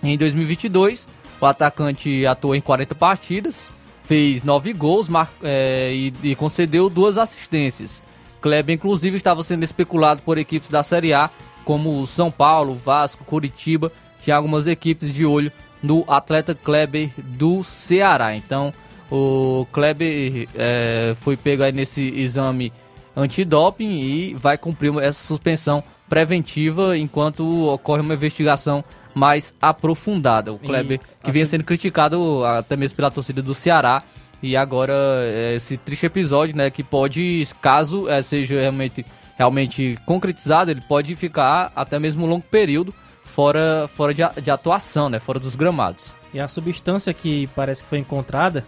[0.00, 1.08] Em 2022,
[1.40, 3.72] o atacante atuou em 40 partidas,
[4.04, 5.08] fez 9 gols
[5.42, 8.04] é, e, e concedeu duas assistências.
[8.40, 11.28] Kleber, inclusive, estava sendo especulado por equipes da Série A,
[11.64, 13.90] como São Paulo, Vasco, Curitiba.
[14.20, 15.50] Tinha algumas equipes de olho
[15.82, 18.36] no atleta Kleber do Ceará.
[18.36, 18.72] Então,
[19.10, 22.72] o Kleber é, foi pego aí nesse exame
[23.16, 30.52] antidoping e vai cumprir essa suspensão preventiva enquanto ocorre uma investigação mais aprofundada.
[30.52, 34.02] O Kleber, e, que vinha sendo criticado até mesmo pela torcida do Ceará,
[34.42, 39.04] e agora é, esse triste episódio, né, que pode, caso é, seja realmente,
[39.36, 42.94] realmente concretizado, ele pode ficar até mesmo um longo período
[43.24, 46.14] fora, fora de, de atuação, né, fora dos gramados.
[46.32, 48.64] E a substância que parece que foi encontrada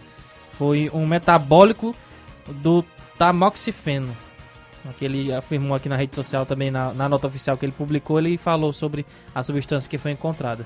[0.51, 1.95] foi um metabólico
[2.47, 2.83] do
[3.17, 4.15] tamoxifeno.
[4.97, 8.19] Que ele afirmou aqui na rede social também, na, na nota oficial que ele publicou,
[8.19, 10.65] ele falou sobre a substância que foi encontrada.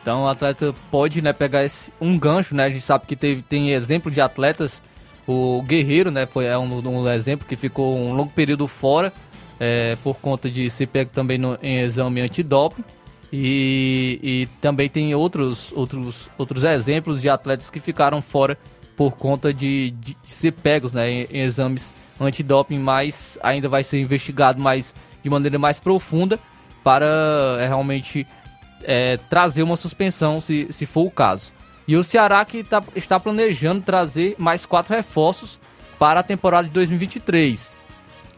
[0.00, 2.64] Então o atleta pode né, pegar esse, um gancho, né?
[2.64, 4.82] A gente sabe que teve, tem exemplo de atletas.
[5.26, 6.26] O Guerreiro, né?
[6.26, 9.12] Foi é um, um exemplo que ficou um longo período fora
[9.60, 12.82] é, por conta de ser pego também no, em exame antidoping.
[13.32, 18.58] E, e também tem outros, outros, outros exemplos de atletas que ficaram fora
[18.96, 21.92] por conta de, de ser pegos né, em, em exames
[22.24, 26.38] antidoping, mas ainda vai ser investigado mais de maneira mais profunda
[26.82, 27.06] para
[27.60, 28.26] é, realmente
[28.82, 31.52] é, trazer uma suspensão, se, se for o caso.
[31.86, 35.60] E o Ceará que tá, está planejando trazer mais quatro reforços
[35.98, 37.72] para a temporada de 2023.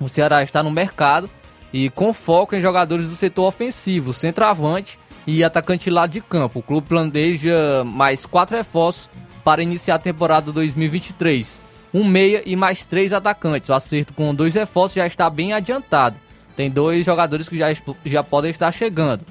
[0.01, 1.29] O Ceará está no mercado
[1.73, 6.61] e com foco em jogadores do setor ofensivo, centroavante e atacante lado de campo.
[6.61, 9.09] O clube planeja mais quatro reforços
[9.43, 11.61] para iniciar a temporada 2023.
[11.95, 13.71] Um meia e mais três atacantes.
[13.71, 16.17] O acerto com dois reforços já está bem adiantado.
[16.57, 17.69] Tem dois jogadores que já,
[18.05, 19.25] já podem estar chegando.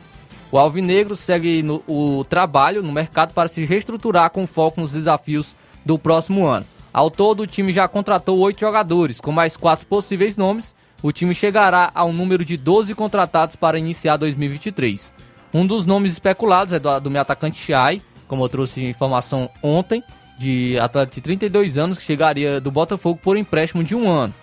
[0.49, 5.55] O Alvinegro segue no, o trabalho no mercado para se reestruturar com foco nos desafios
[5.83, 6.65] do próximo ano.
[6.93, 10.75] Ao todo, o time já contratou oito jogadores, com mais quatro possíveis nomes.
[11.01, 15.11] O time chegará ao número de 12 contratados para iniciar 2023.
[15.53, 20.03] Um dos nomes especulados é do, do meu atacante Chay, como eu trouxe informação ontem,
[20.43, 24.33] de atleta de 32 anos que chegaria do Botafogo por empréstimo de um ano.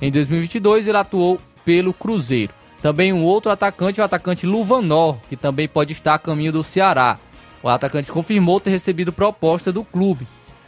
[0.00, 2.52] Em 2022, ele atuou pelo Cruzeiro.
[2.80, 7.18] Também um outro atacante, o atacante Luvanor, que também pode estar a caminho do Ceará.
[7.62, 10.26] O atacante confirmou ter recebido proposta do clube.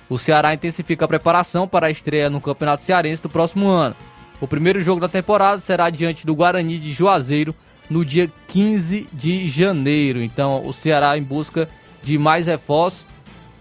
[0.08, 3.96] O Ceará intensifica a preparação para a estreia no Campeonato Cearense do próximo ano.
[4.40, 7.54] O primeiro jogo da temporada será diante do Guarani de Juazeiro
[7.90, 10.22] no dia 15 de janeiro.
[10.22, 11.68] Então, o Ceará em busca
[12.02, 13.06] de mais reforços,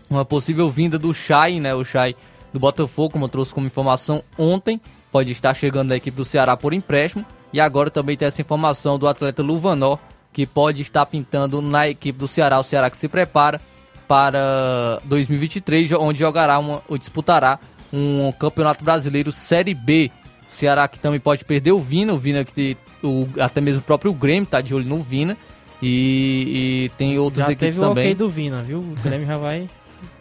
[0.10, 1.74] uma possível vinda do Chay, né?
[1.74, 2.16] O Chay
[2.54, 4.80] do Botafogo, como eu trouxe como informação ontem,
[5.12, 7.26] pode estar chegando à equipe do Ceará por empréstimo.
[7.52, 9.98] E agora também tem essa informação do atleta Luvanor,
[10.34, 12.60] que pode estar pintando na equipe do Ceará.
[12.60, 13.62] O Ceará que se prepara
[14.08, 17.60] para 2023, onde jogará uma, ou disputará
[17.92, 20.12] um Campeonato Brasileiro Série B.
[20.48, 23.80] O Ceará que também pode perder o Vina, o Vina que tem, o, até mesmo
[23.80, 25.38] o próprio Grêmio está de olho no Vina.
[25.82, 28.06] E, e tem outras já equipes teve o também.
[28.06, 28.80] ok do Vina, viu?
[28.80, 29.68] O Grêmio já vai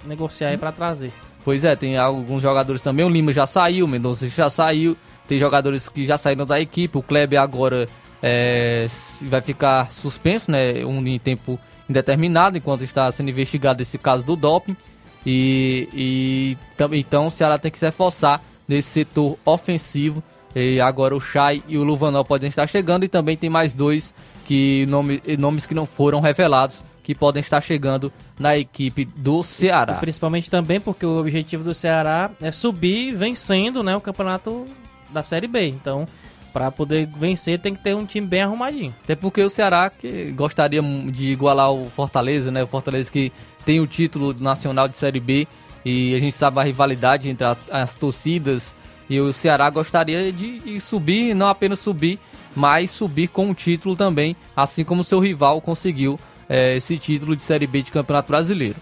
[0.06, 1.12] negociar aí para trazer.
[1.44, 3.04] Pois é, tem alguns jogadores também.
[3.04, 4.96] O Lima já saiu, o Mendonça já saiu.
[5.28, 6.96] Tem jogadores que já saíram da equipe.
[6.96, 7.86] O Kleber agora
[8.22, 8.86] é,
[9.22, 10.84] vai ficar suspenso, né?
[10.84, 14.74] Um em tempo indeterminado, enquanto está sendo investigado esse caso do doping.
[15.26, 16.58] E, e
[16.92, 20.22] então o Ceará tem que se reforçar nesse setor ofensivo.
[20.56, 23.04] E agora o Chay e o Luvanol podem estar chegando.
[23.04, 24.14] E também tem mais dois
[24.46, 29.92] que nome, nomes que não foram revelados que podem estar chegando na equipe do Ceará.
[29.98, 34.66] E principalmente também porque o objetivo do Ceará é subir vencendo né, o campeonato
[35.10, 35.68] da Série B.
[35.68, 36.06] Então,
[36.52, 38.94] para poder vencer, tem que ter um time bem arrumadinho.
[39.04, 42.62] Até porque o Ceará que gostaria de igualar o Fortaleza, né?
[42.62, 43.30] O Fortaleza que
[43.64, 45.46] tem o título nacional de Série B
[45.84, 48.74] e a gente sabe a rivalidade entre as, as torcidas
[49.10, 52.18] e o Ceará gostaria de, de subir, não apenas subir,
[52.56, 56.18] mas subir com o título também, assim como seu rival conseguiu
[56.48, 58.76] é, esse título de Série B de Campeonato Brasileiro.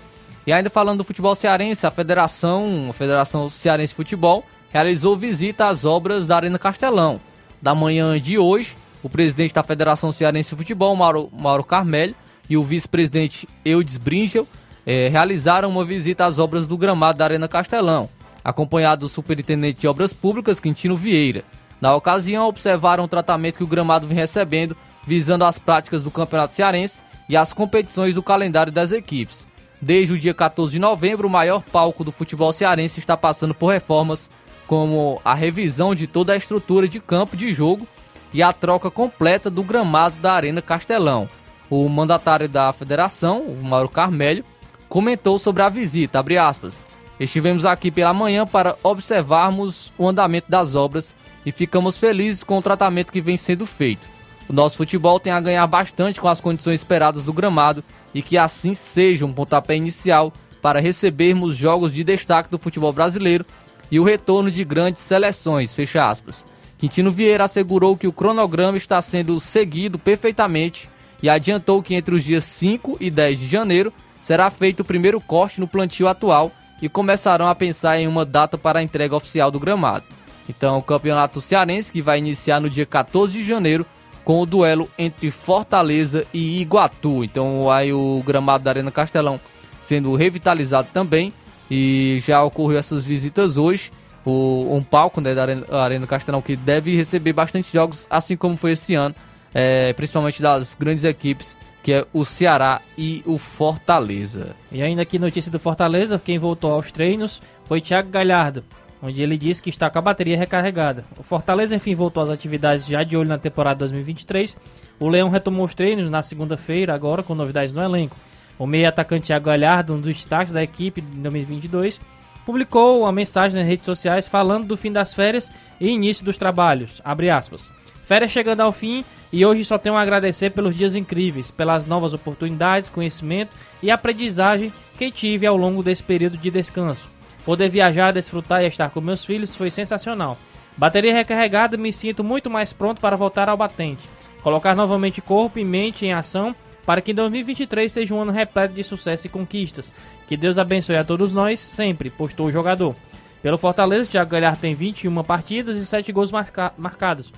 [0.47, 5.69] E ainda falando do futebol cearense, a Federação, a Federação Cearense de Futebol, realizou visita
[5.69, 7.21] às obras da Arena Castelão.
[7.61, 12.15] Da manhã de hoje, o presidente da Federação Cearense de Futebol, Mauro, Mauro Carmelho,
[12.51, 14.49] e o vice-presidente Eudes Bringel
[14.85, 18.09] eh, realizaram uma visita às obras do gramado da Arena Castelão,
[18.45, 21.45] acompanhado do superintendente de obras públicas, Quintino Vieira.
[21.81, 26.55] Na ocasião, observaram o tratamento que o gramado vem recebendo, visando as práticas do Campeonato
[26.55, 29.49] Cearense e as competições do calendário das equipes.
[29.81, 33.73] Desde o dia 14 de novembro, o maior palco do futebol cearense está passando por
[33.73, 34.31] reformas,
[34.67, 37.87] como a revisão de toda a estrutura de campo de jogo
[38.33, 41.29] e a troca completa do gramado da Arena Castelão.
[41.69, 44.45] O mandatário da federação, o Mauro Carmelho,
[44.89, 46.87] comentou sobre a visita, aspas,
[47.19, 51.15] Estivemos aqui pela manhã para observarmos o andamento das obras
[51.47, 54.12] e ficamos felizes com o tratamento que vem sendo feito.
[54.49, 57.83] O nosso futebol tem a ganhar bastante com as condições esperadas do gramado
[58.15, 63.45] e que assim seja um pontapé inicial para recebermos jogos de destaque do futebol brasileiro
[63.91, 66.47] e o retorno de grandes seleções, fecha aspas.
[66.79, 70.89] Quintino Vieira assegurou que o cronograma está sendo seguido perfeitamente
[71.23, 75.21] e adiantou que entre os dias 5 e 10 de janeiro será feito o primeiro
[75.21, 79.51] corte no plantio atual e começarão a pensar em uma data para a entrega oficial
[79.51, 80.05] do gramado.
[80.49, 83.87] Então, o Campeonato Cearense que vai iniciar no dia 14 de janeiro
[84.25, 87.25] com o duelo entre Fortaleza e Iguatu.
[87.25, 89.41] Então, aí o gramado da Arena Castelão
[89.81, 91.33] sendo revitalizado também
[91.71, 93.91] e já ocorreu essas visitas hoje.
[94.25, 98.57] O, um palco né, da Arena, Arena Castelão que deve receber bastante jogos, assim como
[98.57, 99.15] foi esse ano,
[99.53, 104.55] é, principalmente das grandes equipes que é o Ceará e o Fortaleza.
[104.71, 108.65] E ainda aqui notícia do Fortaleza, quem voltou aos treinos foi Thiago Galhardo,
[109.03, 111.05] onde ele disse que está com a bateria recarregada.
[111.19, 114.57] O Fortaleza, enfim, voltou às atividades já de olho na temporada 2023.
[115.01, 118.17] O Leão retomou os treinos na segunda-feira, agora com novidades no elenco.
[118.57, 122.01] O meio atacante Thiago Galhardo, um dos destaques da equipe de 2022,
[122.47, 127.01] publicou uma mensagem nas redes sociais falando do fim das férias e início dos trabalhos.
[127.05, 127.71] Abre aspas.
[128.05, 132.15] Férias chegando ao fim e hoje só tenho a agradecer pelos dias incríveis, pelas novas
[132.15, 137.09] oportunidades, conhecimento e aprendizagem que tive ao longo desse período de descanso.
[137.45, 140.39] Poder viajar, desfrutar e estar com meus filhos foi sensacional.
[140.77, 144.09] Bateria recarregada, me sinto muito mais pronto para voltar ao batente.
[144.43, 146.55] Colocar novamente corpo e mente em ação
[146.87, 149.93] para que 2023 seja um ano repleto de sucesso e conquistas.
[150.27, 152.95] Que Deus abençoe a todos nós sempre, postou o jogador.
[153.41, 157.33] Pelo Fortaleza, Thiago Galhardo tem 21 partidas e 7 gols marca marcados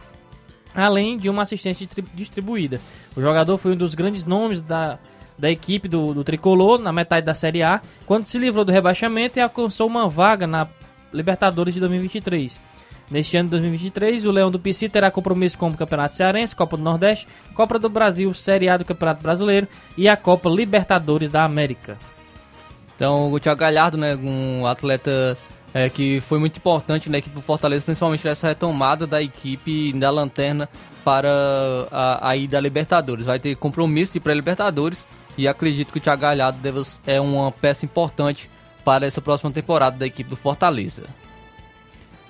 [0.74, 2.80] além de uma assistência distribuída.
[3.16, 4.98] O jogador foi um dos grandes nomes da,
[5.39, 9.39] da equipe do, do Tricolor na metade da Série A, quando se livrou do rebaixamento
[9.39, 10.68] e alcançou uma vaga na
[11.12, 12.61] Libertadores de 2023.
[13.11, 16.76] Neste ano de 2023, o Leão do Pici terá compromisso com o Campeonato Cearense, Copa
[16.76, 21.45] do Nordeste, Copa do Brasil, Série A do Campeonato Brasileiro e a Copa Libertadores da
[21.45, 21.99] América.
[22.97, 25.37] Então, o Thiago Galhardo, né, um atleta
[25.74, 30.11] é, que foi muito importante na equipe do Fortaleza, principalmente nessa retomada da equipe da
[30.11, 30.68] Lanterna
[31.05, 31.28] para
[31.91, 33.26] a, a ida à Libertadores.
[33.26, 35.07] Vai ter compromisso de pré-Libertadores
[35.37, 38.51] e acredito que o Thiago Galhardo deve, é uma peça importante
[38.85, 41.05] para essa próxima temporada da equipe do Fortaleza.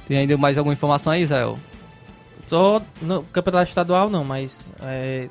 [0.06, 1.58] Tem ainda mais alguma informação aí, Israel?
[2.46, 5.28] Só no campeonato estadual não, mas é,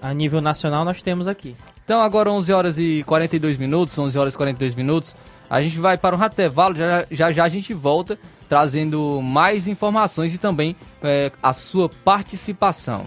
[0.00, 1.56] a nível nacional nós temos aqui.
[1.84, 5.14] Então agora 11 horas e 42 minutos, 11 horas e 42 minutos.
[5.48, 10.34] A gente vai para um intervalo, já, já já a gente volta trazendo mais informações
[10.34, 13.06] e também é, a sua participação.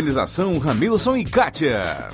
[0.59, 2.09] Ramilson e Kátia.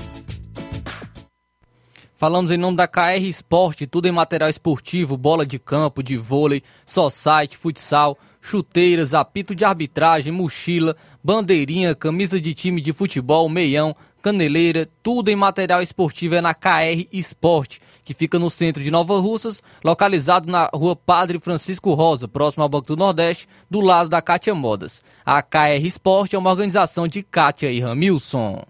[2.16, 6.62] Falamos em nome da KR Esporte, tudo em material esportivo, bola de campo, de vôlei,
[6.86, 13.96] só site, futsal, chuteiras, apito de arbitragem, mochila, bandeirinha, camisa de time de futebol, meião,
[14.22, 19.20] caneleira, tudo em material esportivo é na KR Esporte, que fica no centro de Nova
[19.20, 24.22] Russas, localizado na rua Padre Francisco Rosa, próximo ao Banco do Nordeste, do lado da
[24.22, 25.04] Kátia Modas.
[25.26, 28.64] A KR Esporte é uma organização de Kátia e Ramilson.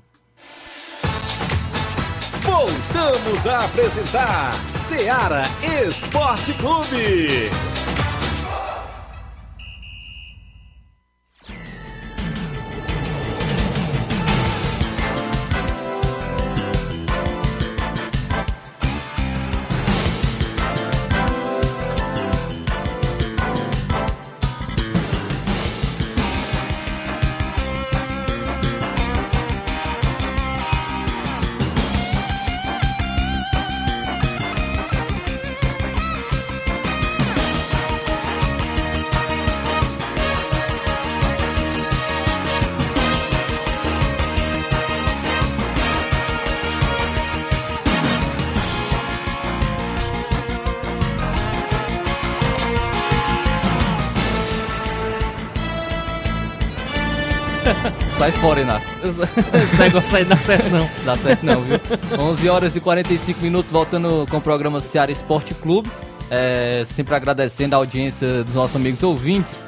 [2.41, 5.43] Voltamos a apresentar Seara
[5.87, 7.51] Esporte Clube.
[58.27, 58.99] Sai fora, Inácio.
[59.07, 60.89] Esse negócio aí não dá certo não.
[61.05, 61.79] Dá certo não, viu?
[62.19, 65.89] 11 horas e 45 minutos, voltando com o programa Ceará Esporte Clube.
[66.29, 69.63] É, sempre agradecendo a audiência dos nossos amigos ouvintes.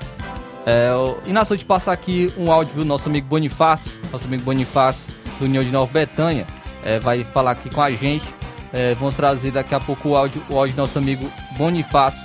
[0.65, 0.89] É,
[1.25, 5.07] Inácio, eu te passar aqui um áudio do nosso amigo Bonifácio, nosso amigo Bonifácio,
[5.39, 6.45] do União de Nova Betânia,
[6.83, 8.25] é, vai falar aqui com a gente.
[8.73, 12.21] É, vamos trazer daqui a pouco o áudio, o áudio do nosso amigo Bonifácio,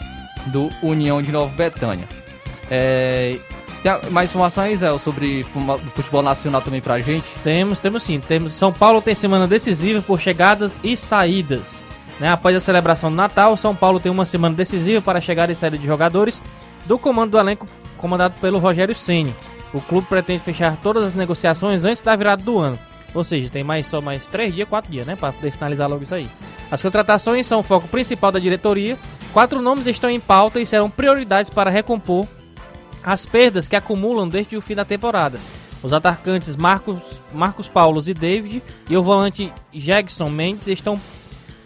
[0.46, 2.08] do União de Nova Betânia.
[2.68, 3.38] É,
[3.84, 5.44] tem mais informações, Zé, sobre
[5.94, 7.28] futebol nacional também pra gente?
[7.44, 8.18] Temos, temos sim.
[8.18, 11.82] Temos, São Paulo tem semana decisiva por chegadas e saídas.
[12.18, 12.30] Né?
[12.30, 15.54] Após a celebração do Natal, São Paulo tem uma semana decisiva para a chegada e
[15.54, 16.40] saída de jogadores
[16.86, 17.68] do comando do elenco
[17.98, 19.36] comandado pelo Rogério Ceni.
[19.74, 22.78] O clube pretende fechar todas as negociações antes da virada do ano.
[23.12, 25.14] Ou seja, tem mais só mais três dias, quatro dias, né?
[25.14, 26.28] Para poder finalizar logo isso aí.
[26.70, 28.96] As contratações são o foco principal da diretoria.
[29.32, 32.26] Quatro nomes estão em pauta e serão prioridades para recompor
[33.04, 35.38] as perdas que acumulam desde o fim da temporada.
[35.82, 40.98] Os atacantes Marcos, Marcos Paulos e David e o volante Jackson Mendes estão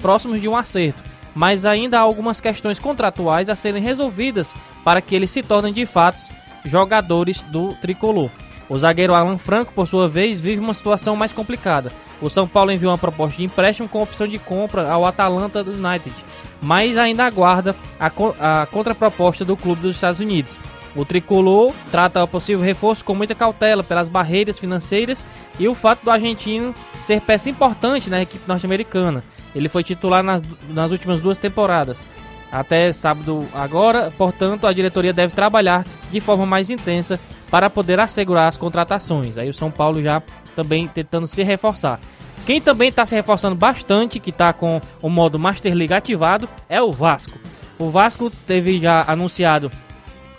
[0.01, 1.03] próximos de um acerto,
[1.35, 5.87] mas ainda há algumas questões contratuais a serem resolvidas para que eles se tornem de
[5.87, 6.21] fato
[6.65, 8.29] jogadores do tricolor.
[8.69, 11.91] O zagueiro Alan Franco, por sua vez, vive uma situação mais complicada.
[12.21, 15.73] O São Paulo enviou uma proposta de empréstimo com opção de compra ao Atalanta do
[15.73, 16.15] United,
[16.61, 20.59] mas ainda aguarda a, co- a contraproposta do clube dos Estados Unidos.
[20.99, 25.25] O tricolor trata o possível reforço com muita cautela pelas barreiras financeiras
[25.57, 29.23] e o fato do argentino ser peça importante na equipe norte-americana.
[29.55, 32.05] Ele foi titular nas, nas últimas duas temporadas.
[32.51, 38.49] Até sábado agora, portanto, a diretoria deve trabalhar de forma mais intensa para poder assegurar
[38.49, 39.39] as contratações.
[39.39, 40.21] Aí o São Paulo já
[40.57, 42.01] também tentando se reforçar.
[42.45, 46.83] Quem também está se reforçando bastante, que está com o modo Master League ativado, é
[46.83, 47.39] o Vasco.
[47.79, 49.71] O Vasco teve já anunciado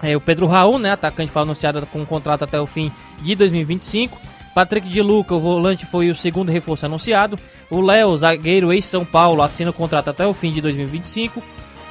[0.02, 2.92] é, o Pedro Raul, né, atacante, foi anunciado com um contrato até o fim
[3.22, 4.20] de 2025.
[4.54, 7.38] Patrick de Luca, o volante, foi o segundo reforço anunciado.
[7.70, 11.42] O Léo, zagueiro ex-São Paulo, assina o contrato até o fim de 2025.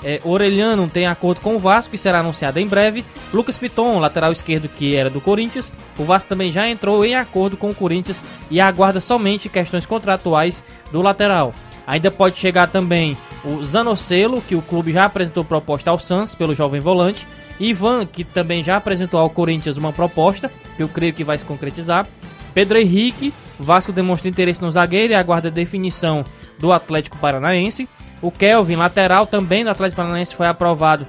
[0.03, 3.05] É, Orelhano tem acordo com o Vasco e será anunciado em breve.
[3.33, 5.73] Lucas Piton, lateral esquerdo que era do Corinthians.
[5.99, 10.65] O Vasco também já entrou em acordo com o Corinthians e aguarda somente questões contratuais
[10.93, 11.53] do lateral.
[11.89, 16.55] Ainda pode chegar também o Zanocelo, que o clube já apresentou proposta ao Santos pelo
[16.55, 17.26] jovem volante.
[17.59, 21.47] Ivan, que também já apresentou ao Corinthians uma proposta, que eu creio que vai se
[21.47, 22.07] concretizar.
[22.53, 26.24] Pedro Henrique, Vasco demonstra interesse no zagueiro e aguarda definição
[26.59, 27.89] do Atlético Paranaense.
[28.20, 31.07] O Kelvin, lateral, também do Atlético Paranaense, foi aprovado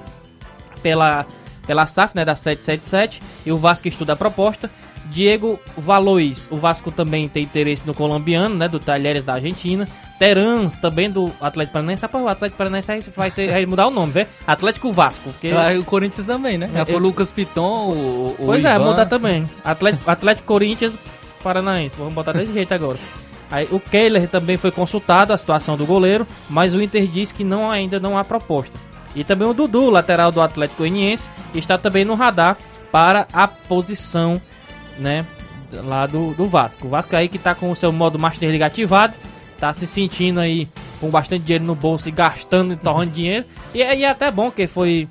[0.82, 1.26] pela,
[1.66, 4.70] pela SAF, né, da 777, e o Vasco estuda a proposta.
[5.10, 9.86] Diego Valois, o Vasco também tem interesse no colombiano, né, do Talheres da Argentina.
[10.20, 12.02] Terans, também do Atlético Paranaense.
[12.02, 14.28] Rapaz, o Atlético Paranaense aí vai, ser, vai mudar o nome, velho.
[14.46, 15.30] Atlético Vasco.
[15.30, 15.48] Porque...
[15.48, 16.68] Ah, o Corinthians também, né?
[16.74, 18.84] Já foi o Eu- Lucas Piton, o, o Pois é, Ivan.
[18.84, 19.48] mudar também.
[19.64, 20.98] Atlético, Atlético Corinthians
[21.42, 21.96] Paranaense.
[21.96, 22.98] Vamos botar desse jeito agora.
[23.50, 27.42] Aí, o Kehler também foi consultado a situação do goleiro, mas o Inter diz que
[27.42, 28.78] não, ainda não há proposta.
[29.16, 32.58] E também o Dudu, lateral do Atlético Goianiense, está também no radar
[32.92, 34.40] para a posição,
[34.98, 35.24] né,
[35.72, 36.86] lá do, do Vasco.
[36.86, 39.14] O Vasco aí que está com o seu modo Master League ativado,
[39.60, 40.66] tá se sentindo aí
[40.98, 43.44] com bastante dinheiro no bolso e gastando e torrando dinheiro.
[43.74, 45.06] E, é- e é até bom que foi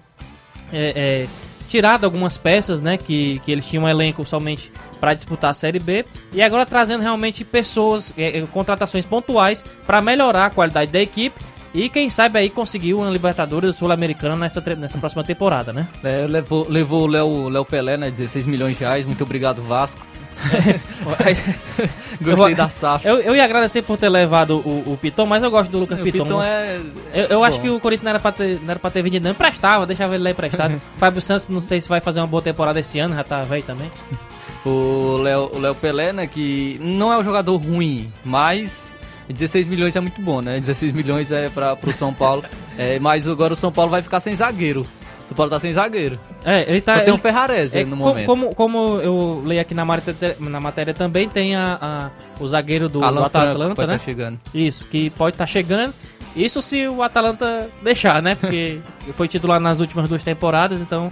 [0.73, 1.27] é, é,
[1.69, 2.97] tirado algumas peças, né?
[2.97, 7.01] Que, que eles tinham um elenco somente para disputar a Série B e agora trazendo
[7.01, 11.39] realmente pessoas, é, é, contratações pontuais para melhorar a qualidade da equipe
[11.73, 15.87] e quem sabe aí conseguir uma Libertadores Sul-Americana nessa, nessa próxima temporada, né?
[16.03, 18.09] É, levou, levou o Léo Pelé, né?
[18.09, 19.05] 16 milhões de reais.
[19.05, 20.01] Muito obrigado, Vasco.
[22.21, 23.05] Gostei Eu- da SAF.
[23.05, 25.99] Eu, eu ia agradecer por ter levado o, o Piton, mas eu gosto do Lucas
[25.99, 26.23] O Piton.
[26.25, 26.81] Piton né?
[27.13, 27.21] é.
[27.21, 29.23] Eu, eu acho que o Corinthians não era pra ter, não era pra ter vendido,
[29.23, 29.31] não.
[29.31, 30.81] Emprestava, deixava ele lá emprestado.
[30.97, 33.63] Fábio Santos, não sei se vai fazer uma boa temporada esse ano, já tá velho
[33.63, 33.91] também.
[34.65, 36.27] O Léo, o Léo Pelé, né?
[36.27, 38.93] Que não é um jogador ruim, mas
[39.29, 40.59] 16 milhões é muito bom, né?
[40.59, 42.43] 16 milhões é para pro São Paulo.
[42.77, 44.85] É, mas agora o São Paulo vai ficar sem zagueiro.
[45.29, 46.19] São Paulo tá sem zagueiro.
[46.43, 46.95] É, ele tá.
[46.95, 48.25] Só tem o ele- Ferrarese é, no co- momento.
[48.25, 52.09] Como, como eu leio aqui na matéria, na matéria também, tem a, a-
[52.43, 53.97] o zagueiro do, Alan do Franco Atalanta, pode né?
[53.97, 54.39] tá chegando.
[54.53, 55.93] Isso, que pode estar chegando.
[56.35, 58.35] Isso se o Atalanta deixar, né?
[58.35, 58.79] Porque
[59.15, 61.09] foi titular nas últimas duas temporadas, então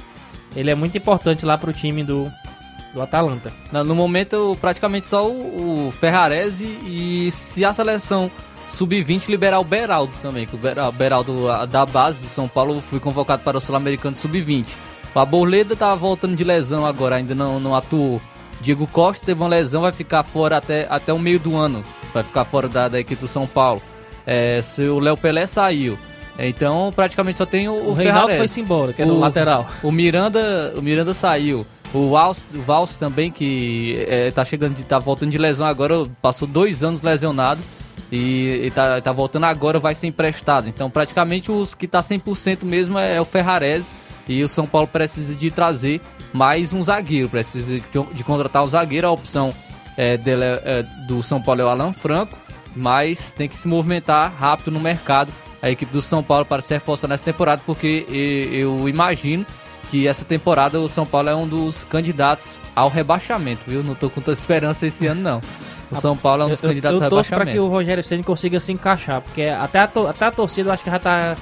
[0.55, 2.32] ele é muito importante lá pro time do,
[2.93, 3.51] do Atalanta.
[3.72, 8.32] No no momento, praticamente só o, o Ferrarese e se a seleção
[8.68, 12.82] sub-20 liberar o Beraldo também, que o Bera- Beraldo a- da base do São Paulo
[12.82, 14.65] foi convocado para o Sul-Americano sub-20.
[15.15, 18.22] O Aborleda tá voltando de lesão agora, ainda não, não atuou.
[18.61, 21.84] Diego Costa teve uma lesão, vai ficar fora até, até o meio do ano.
[22.13, 23.82] Vai ficar fora da, da equipe do São Paulo.
[24.26, 25.97] É, se o Léo Pelé saiu.
[26.39, 29.68] Então praticamente só tem o, O, o, Reinaldo foi-se embora, que era o lateral.
[29.82, 31.65] O Miranda, o Miranda saiu.
[31.93, 36.47] O Vals, o Vals também, que é, tá chegando, tá voltando de lesão agora, passou
[36.47, 37.59] dois anos lesionado
[38.11, 40.67] e, e tá, tá voltando agora, vai ser emprestado.
[40.69, 43.91] Então, praticamente, os que tá 100% mesmo é, é o Ferrarese
[44.27, 46.01] e o São Paulo precisa de trazer
[46.33, 47.83] mais um zagueiro, precisa de,
[48.13, 49.07] de contratar um zagueiro.
[49.07, 49.53] A opção
[49.95, 52.37] é, dele, é, do São Paulo é o Alan Franco,
[52.75, 55.31] mas tem que se movimentar rápido no mercado
[55.61, 58.05] a equipe do São Paulo para se reforçar nessa temporada, porque
[58.51, 59.45] eu imagino
[59.89, 63.83] que essa temporada o São Paulo é um dos candidatos ao rebaixamento, viu?
[63.83, 65.41] Não tô com tanta esperança esse ano, não.
[65.89, 67.45] O São Paulo é um dos eu, candidatos eu, eu rebaixamento.
[67.45, 70.73] para que o Rogério Ceni consiga se encaixar, porque até a, até a torcida eu
[70.73, 71.35] acho que já tá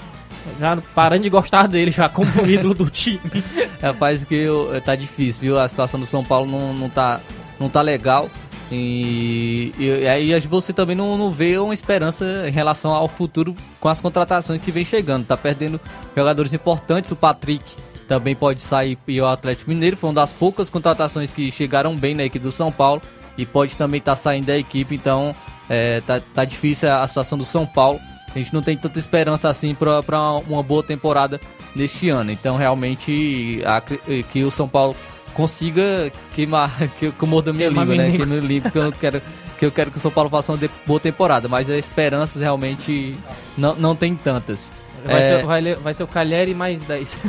[0.59, 3.19] já parando de gostar dele já como ídolo do time.
[3.81, 5.59] Rapaz, que eu, tá difícil, viu?
[5.59, 7.19] A situação do São Paulo não, não, tá,
[7.59, 8.29] não tá legal.
[8.71, 13.87] E, e, aí você também não, não vê uma esperança em relação ao futuro com
[13.87, 15.25] as contratações que vem chegando.
[15.25, 15.79] Tá perdendo
[16.15, 17.63] jogadores importantes, o Patrick
[18.07, 22.13] também pode sair e o Atlético Mineiro foi uma das poucas contratações que chegaram bem
[22.13, 23.01] na equipe do São Paulo
[23.37, 25.35] e pode também estar tá saindo da equipe, então
[25.69, 27.99] é, tá, tá difícil a situação do São Paulo.
[28.33, 31.39] A gente não tem tanta esperança assim para uma boa temporada
[31.75, 32.31] neste ano.
[32.31, 34.95] Então realmente a, que o São Paulo
[35.33, 38.11] consiga queimar, que, eu morda minha língua, né?
[38.11, 39.21] Que no língua que eu não quero
[39.57, 43.15] que eu quero que o São Paulo faça uma boa temporada, mas as esperanças realmente
[43.57, 44.71] não, não tem tantas.
[45.05, 45.23] Vai, é...
[45.23, 47.19] ser, vai, vai ser o Calheri mais 10.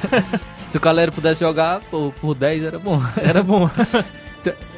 [0.70, 3.00] Se o Calheri pudesse jogar por, por 10 era bom.
[3.16, 3.68] Era bom.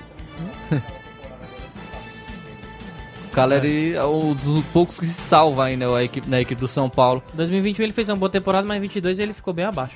[3.39, 6.91] Caleri é um dos poucos que se salva ainda né, equipe, na equipe do São
[6.91, 7.23] Paulo.
[7.35, 9.95] 2021 ele fez uma boa temporada, mas em 22 ele ficou bem abaixo.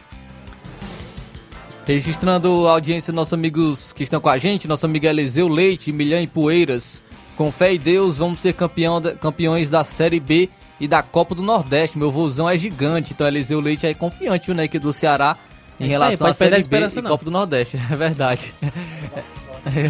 [1.85, 6.23] Registrando a audiência nossos amigos que estão com a gente, nosso amigo Eliseu Leite, Milhão
[6.23, 7.03] e Poeiras.
[7.37, 11.35] Com fé em Deus, vamos ser campeão da, campeões da Série B e da Copa
[11.35, 11.99] do Nordeste.
[11.99, 15.37] Meu vozão é gigante, então Eliseu Leite é confiante né, aqui do Ceará
[15.81, 17.11] em é relação à Série B e não.
[17.11, 17.77] Copa do Nordeste.
[17.91, 18.55] É verdade.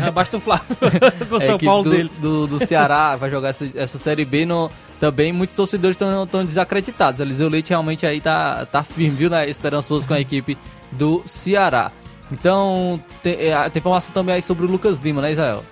[0.06, 0.76] Abaixo do Flávio,
[1.28, 2.10] com o São Paulo do, dele.
[2.18, 4.44] Do, do Ceará vai jogar essa, essa Série B.
[4.44, 4.70] No,
[5.00, 7.20] também muitos torcedores estão desacreditados.
[7.20, 9.48] Eliseu Leite realmente aí tá, tá firme, viu, né?
[9.48, 10.58] Esperançoso com a equipe
[10.90, 11.90] do Ceará.
[12.30, 15.64] Então, tem, é, tem informação também aí sobre o Lucas Lima, né, Israel?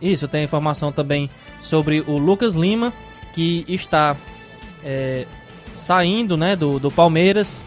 [0.00, 1.28] Isso, tem informação também
[1.60, 2.92] sobre o Lucas Lima,
[3.34, 4.16] que está
[4.82, 5.26] é,
[5.76, 7.62] saindo né, do, do Palmeiras.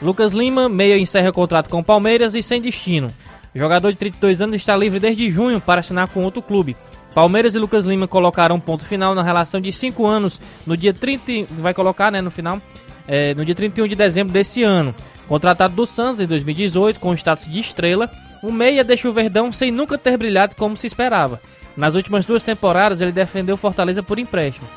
[0.00, 3.08] Lucas Lima, meia encerra o contrato com o Palmeiras e sem destino.
[3.54, 6.76] O jogador de 32 anos está livre desde junho para assinar com outro clube.
[7.14, 10.94] Palmeiras e Lucas Lima colocaram um ponto final na relação de 5 anos no dia
[10.94, 12.62] 30, vai colocar, né, no final,
[13.08, 14.94] é, no dia 31 de dezembro desse ano.
[15.26, 18.08] Contratado do Santos em 2018 com status de estrela,
[18.42, 21.40] o meia deixou o Verdão sem nunca ter brilhado como se esperava.
[21.76, 24.68] Nas últimas duas temporadas ele defendeu Fortaleza por empréstimo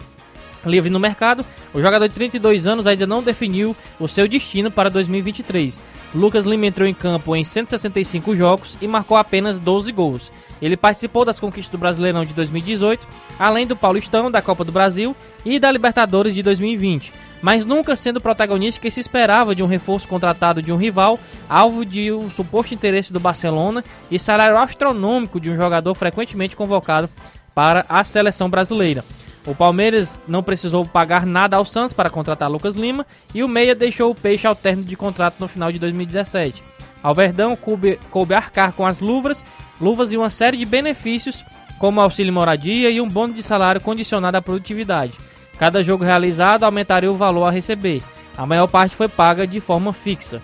[0.65, 4.89] livre no mercado, o jogador de 32 anos ainda não definiu o seu destino para
[4.89, 5.81] 2023.
[6.13, 10.31] Lucas Lima entrou em campo em 165 jogos e marcou apenas 12 gols.
[10.61, 13.07] Ele participou das conquistas do Brasileirão de 2018,
[13.37, 17.11] além do Paulistão, da Copa do Brasil e da Libertadores de 2020,
[17.41, 21.83] mas nunca sendo protagonista que se esperava de um reforço contratado de um rival, alvo
[21.85, 27.09] de um suposto interesse do Barcelona e salário astronômico de um jogador frequentemente convocado
[27.53, 29.03] para a seleção brasileira.
[29.45, 33.75] O Palmeiras não precisou pagar nada ao Santos para contratar Lucas Lima e o Meia
[33.75, 36.63] deixou o Peixe ao término de contrato no final de 2017.
[37.01, 39.45] Ao Verdão coube, coube arcar com as luvas,
[39.81, 41.43] luvas e uma série de benefícios,
[41.77, 45.19] como auxílio moradia e um bônus de salário condicionado à produtividade.
[45.59, 48.01] Cada jogo realizado aumentaria o valor a receber.
[48.37, 50.41] A maior parte foi paga de forma fixa.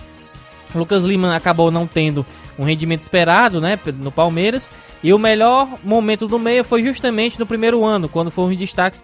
[0.74, 2.26] Lucas Lima acabou não tendo
[2.58, 4.72] um rendimento esperado né, no Palmeiras.
[5.04, 9.00] E o melhor momento do meia foi justamente no primeiro ano, quando foi um destaque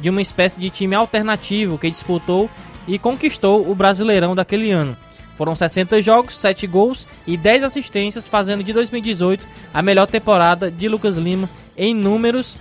[0.00, 2.48] de uma espécie de time alternativo que disputou
[2.88, 4.96] e conquistou o Brasileirão daquele ano.
[5.36, 10.88] Foram 60 jogos, 7 gols e 10 assistências, fazendo de 2018 a melhor temporada de
[10.88, 12.58] Lucas Lima em números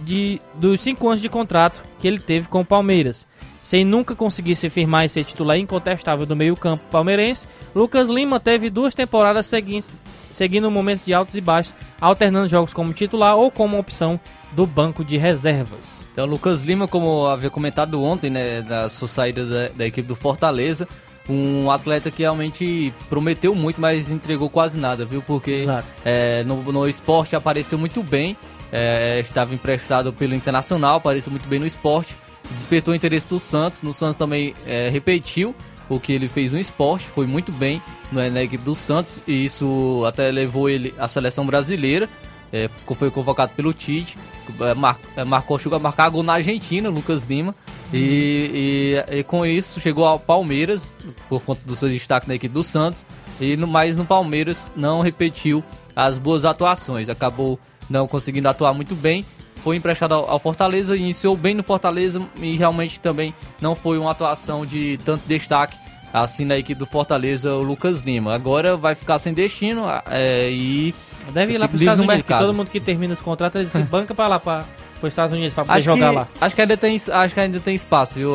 [0.00, 3.26] de, dos 5 anos de contrato que ele teve com o Palmeiras.
[3.64, 8.68] Sem nunca conseguir se firmar e ser titular incontestável do meio-campo palmeirense, Lucas Lima teve
[8.68, 9.90] duas temporadas seguintes,
[10.30, 14.20] seguindo momentos de altos e baixos, alternando jogos como titular ou como opção
[14.52, 16.04] do banco de reservas.
[16.12, 20.14] Então, Lucas Lima, como havia comentado ontem, né, da sua saída da, da equipe do
[20.14, 20.86] Fortaleza,
[21.26, 25.22] um atleta que realmente prometeu muito, mas entregou quase nada, viu?
[25.22, 25.64] Porque
[26.04, 28.36] é, no, no esporte apareceu muito bem,
[28.70, 32.14] é, estava emprestado pelo Internacional, apareceu muito bem no esporte,
[32.52, 33.82] despertou o interesse do Santos.
[33.82, 35.54] No Santos também é, repetiu
[35.88, 39.44] o que ele fez no esporte, foi muito bem né, na equipe do Santos e
[39.44, 42.08] isso até levou ele à seleção brasileira.
[42.52, 44.16] É, foi convocado pelo Tite,
[44.60, 47.52] é, mar, é, marcou, chegou a marcar gol na Argentina, Lucas Lima.
[47.92, 50.92] E, e, e, com isso chegou ao Palmeiras,
[51.28, 53.04] por conta do seu destaque na equipe do Santos.
[53.40, 55.64] e no mais no Palmeiras não repetiu
[55.96, 57.58] as boas atuações, acabou
[57.90, 59.24] não conseguindo atuar muito bem.
[59.64, 64.10] Foi emprestado ao, ao Fortaleza, iniciou bem no Fortaleza e realmente também não foi uma
[64.10, 65.74] atuação de tanto destaque
[66.12, 68.34] assim na equipe do Fortaleza, o Lucas Lima.
[68.34, 70.94] Agora vai ficar sem destino é, e
[71.32, 72.40] Deve ir lá para os Estados Unidos, mercado.
[72.40, 74.66] todo mundo que termina os contratos se banca para lá, para
[75.02, 76.28] os Estados Unidos, para poder Acho jogar que, lá.
[76.42, 78.34] Acho que ainda tem, acho que ainda tem espaço, viu?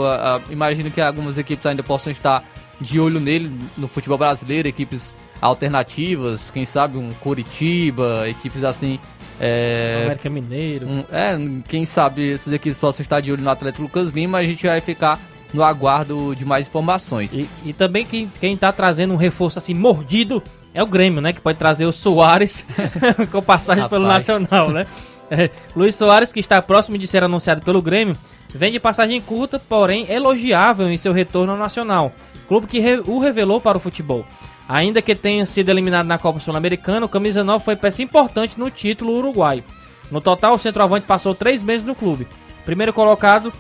[0.50, 2.44] Imagino que algumas equipes ainda possam estar
[2.82, 9.00] de olho nele no futebol brasileiro, equipes alternativas, quem sabe um Coritiba, equipes assim.
[9.40, 10.88] É, América Mineiro.
[10.88, 11.38] um- é,
[11.68, 14.82] quem sabe essas equipes possam estar de olho no atleta Lucas Lima, a gente vai
[14.82, 15.20] ficar
[15.54, 17.34] no aguardo de mais informações.
[17.34, 21.34] E, e também quem, quem tá trazendo um reforço assim mordido é o Grêmio, né?
[21.34, 22.66] Que pode trazer o Soares
[23.32, 24.28] com passagem pelo Rapaz.
[24.28, 24.86] Nacional, né?
[25.32, 28.16] É, Luiz Soares, que está próximo de ser anunciado pelo Grêmio,
[28.54, 32.12] vem de passagem curta, porém elogiável em seu retorno ao Nacional,
[32.48, 34.26] clube que re- o revelou para o futebol.
[34.70, 38.70] Ainda que tenha sido eliminado na Copa Sul-Americana, o Camisa 9 foi peça importante no
[38.70, 39.64] título uruguaio.
[40.12, 42.28] No total, o centroavante passou três meses no clube.
[42.66, 43.52] Primeiro colocado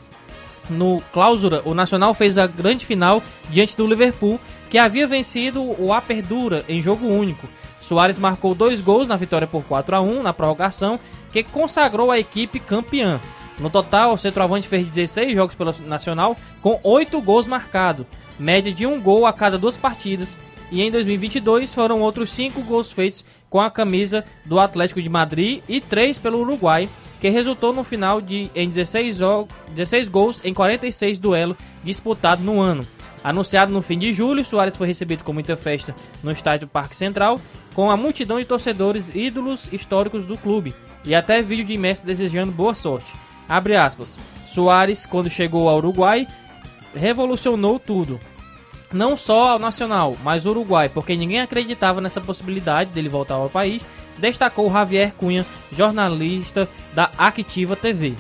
[0.70, 4.40] no Clausura, o Nacional fez a grande final diante do Liverpool,
[4.70, 7.50] que havia vencido o Aperdura em jogo único.
[7.80, 11.00] Soares marcou dois gols na vitória por 4 a 1 na prorrogação,
[11.32, 13.20] que consagrou a equipe campeã.
[13.58, 18.06] No total, o centroavante fez 16 jogos pelo Nacional, com 8 gols marcados,
[18.38, 20.38] média de um gol a cada duas partidas.
[20.72, 25.62] E em 2022 foram outros 5 gols feitos com a camisa do Atlético de Madrid
[25.68, 26.88] e 3 pelo Uruguai,
[27.20, 32.62] que resultou no final de em 16, jo- 16 gols em 46 duelos disputados no
[32.62, 32.88] ano.
[33.24, 35.94] Anunciado no fim de julho, Soares foi recebido com muita festa
[36.24, 37.40] no estádio Parque Central,
[37.74, 42.52] com a multidão de torcedores ídolos históricos do clube, e até vídeo de Messi desejando
[42.52, 43.12] boa sorte.
[43.50, 44.20] Abre aspas.
[44.48, 46.26] Soares, quando chegou ao Uruguai,
[46.96, 48.20] revolucionou tudo.
[48.92, 53.50] Não só ao Nacional, mas o Uruguai, porque ninguém acreditava nessa possibilidade dele voltar ao
[53.50, 53.88] país,
[54.18, 58.16] destacou Javier Cunha, jornalista da Activa TV.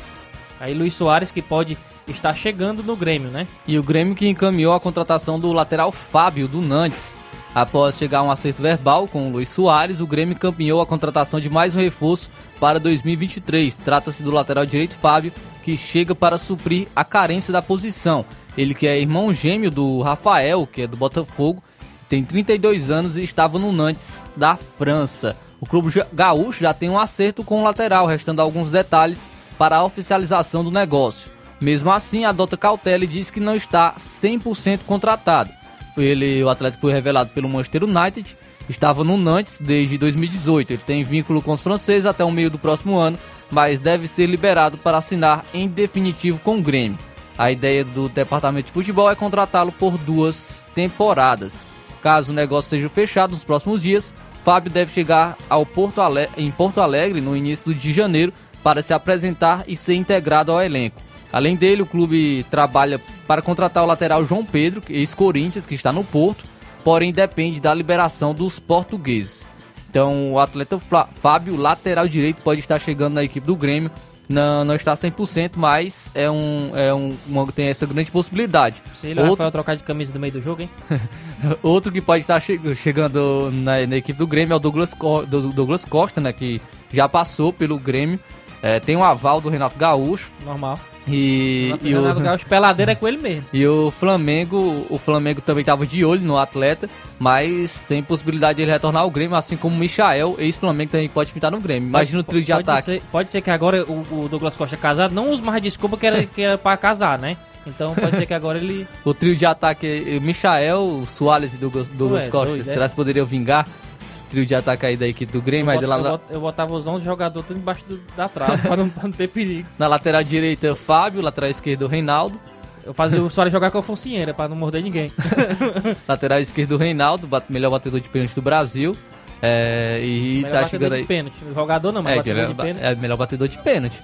[0.59, 3.47] Aí Luiz Soares que pode estar chegando no Grêmio, né?
[3.67, 7.17] E o Grêmio que encaminhou a contratação do lateral Fábio do Nantes.
[7.53, 11.39] Após chegar a um acerto verbal com o Luiz Soares, o Grêmio encaminhou a contratação
[11.39, 13.75] de mais um reforço para 2023.
[13.77, 18.23] Trata-se do lateral direito Fábio, que chega para suprir a carência da posição.
[18.59, 21.63] Ele que é irmão gêmeo do Rafael, que é do Botafogo,
[22.09, 25.37] tem 32 anos e estava no Nantes da França.
[25.61, 29.83] O clube gaúcho já tem um acerto com o lateral, restando alguns detalhes para a
[29.85, 31.31] oficialização do negócio.
[31.61, 35.49] Mesmo assim, adota cautela e diz que não está 100% contratado.
[35.95, 38.37] Ele, o Atlético foi revelado pelo Manchester United,
[38.67, 40.73] estava no Nantes desde 2018.
[40.73, 43.17] Ele tem vínculo com os franceses até o meio do próximo ano,
[43.49, 47.08] mas deve ser liberado para assinar em definitivo com o Grêmio.
[47.39, 51.65] A ideia do departamento de futebol é contratá-lo por duas temporadas.
[52.01, 54.13] Caso o negócio seja fechado nos próximos dias,
[54.43, 58.93] Fábio deve chegar ao Porto Ale- em Porto Alegre no início de janeiro para se
[58.93, 61.01] apresentar e ser integrado ao elenco.
[61.31, 66.03] Além dele, o clube trabalha para contratar o lateral João Pedro, ex-Corinthians, que está no
[66.03, 66.43] Porto,
[66.83, 69.47] porém depende da liberação dos portugueses.
[69.89, 73.89] Então, o atleta Fábio, lateral direito, pode estar chegando na equipe do Grêmio.
[74.29, 78.83] Não, não está 100%, mas é um, é um, uma- tem essa grande possibilidade.
[78.95, 80.69] Se ele Outro- Rafael trocar de camisa no meio do jogo, hein?
[81.63, 85.25] Outro que pode estar che- chegando na, na equipe do Grêmio é o Douglas, Co-
[85.25, 86.31] do- Douglas Costa, né?
[86.31, 86.61] Que
[86.93, 88.19] já passou pelo Grêmio.
[88.61, 90.31] É, tem um aval do Renato Gaúcho.
[90.45, 90.79] Normal.
[91.09, 93.45] E, e o, Renato Gaúcho, peladeira é com ele mesmo.
[93.51, 98.63] e o Flamengo, o Flamengo também estava de olho no atleta, mas tem possibilidade de
[98.63, 101.89] ele retornar ao Grêmio, assim como o Michael, ex-Flamengo, também pode pintar no Grêmio.
[101.89, 102.83] Imagina o trio de pode ataque.
[102.83, 106.05] Ser, pode ser que agora o, o Douglas Costa casado, não use mais desculpa que
[106.05, 107.37] era, que era pra casar, né?
[107.67, 108.87] Então pode ser que agora ele.
[109.03, 112.49] O trio de ataque Michael, Soares e Douglas, Douglas é Costa.
[112.49, 112.73] doido, é?
[112.73, 113.67] Será que poderiam vingar
[114.09, 115.63] esse trio de ataque aí da equipe do Grêmio?
[115.63, 115.97] Eu, Mas bot- lá
[116.29, 119.11] eu, eu botava os 11 jogadores tudo embaixo do- da trave pra, não, pra não
[119.11, 119.67] ter perigo.
[119.77, 121.21] Na lateral direita, Fábio.
[121.21, 122.39] Lateral esquerdo, Reinaldo.
[122.83, 125.11] Eu fazia o Soares jogar com a focinheira pra não morder ninguém.
[126.07, 127.27] lateral esquerdo, Reinaldo.
[127.27, 128.95] bat- Melhor batedor de pênalti do Brasil.
[129.41, 131.05] É, e Melhor tá chegando de aí.
[131.05, 131.37] pênalti.
[131.55, 132.83] Jogador não, mas É, batedor ele de é, pênalti.
[132.85, 134.01] é melhor batedor de pênalti.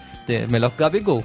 [0.50, 1.24] Melhor que o Gabigol.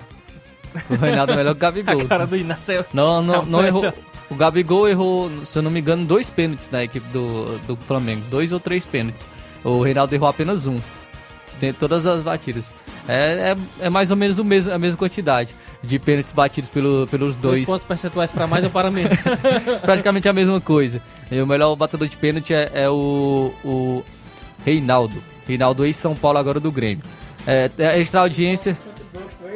[0.88, 2.00] O Reinaldo é melhor que o Gabigol.
[2.02, 3.92] A cara do Inácio é- Não, não, não Não, errou.
[4.30, 8.22] O Gabigol errou, se eu não me engano, dois pênaltis na equipe do, do Flamengo.
[8.30, 9.28] Dois ou três pênaltis.
[9.64, 10.78] O Reinaldo errou apenas um.
[11.58, 12.72] Tem todas as batidas.
[13.08, 17.08] É, é, é mais ou menos o mesmo, a mesma quantidade de pênaltis batidos pelo,
[17.08, 17.66] pelos Dois dois.
[17.66, 19.18] pontos percentuais pra mais ou para menos.
[19.82, 21.02] Praticamente a mesma coisa.
[21.28, 24.04] E o melhor batedor de pênalti é, é o, o
[24.64, 25.20] Reinaldo.
[25.44, 27.02] Reinaldo ex-São Paulo, agora do Grêmio.
[27.44, 28.78] É, é extra audiência.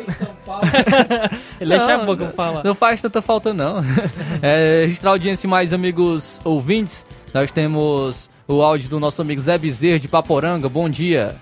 [1.61, 2.65] Ele deixa a Não, boca falar.
[2.65, 3.77] Não faz tanta falta, não.
[4.43, 7.07] é, registrar a audiência mais amigos ouvintes.
[7.33, 10.69] Nós temos o áudio do nosso amigo Zé Bezerra de Paporanga.
[10.69, 11.37] Bom dia.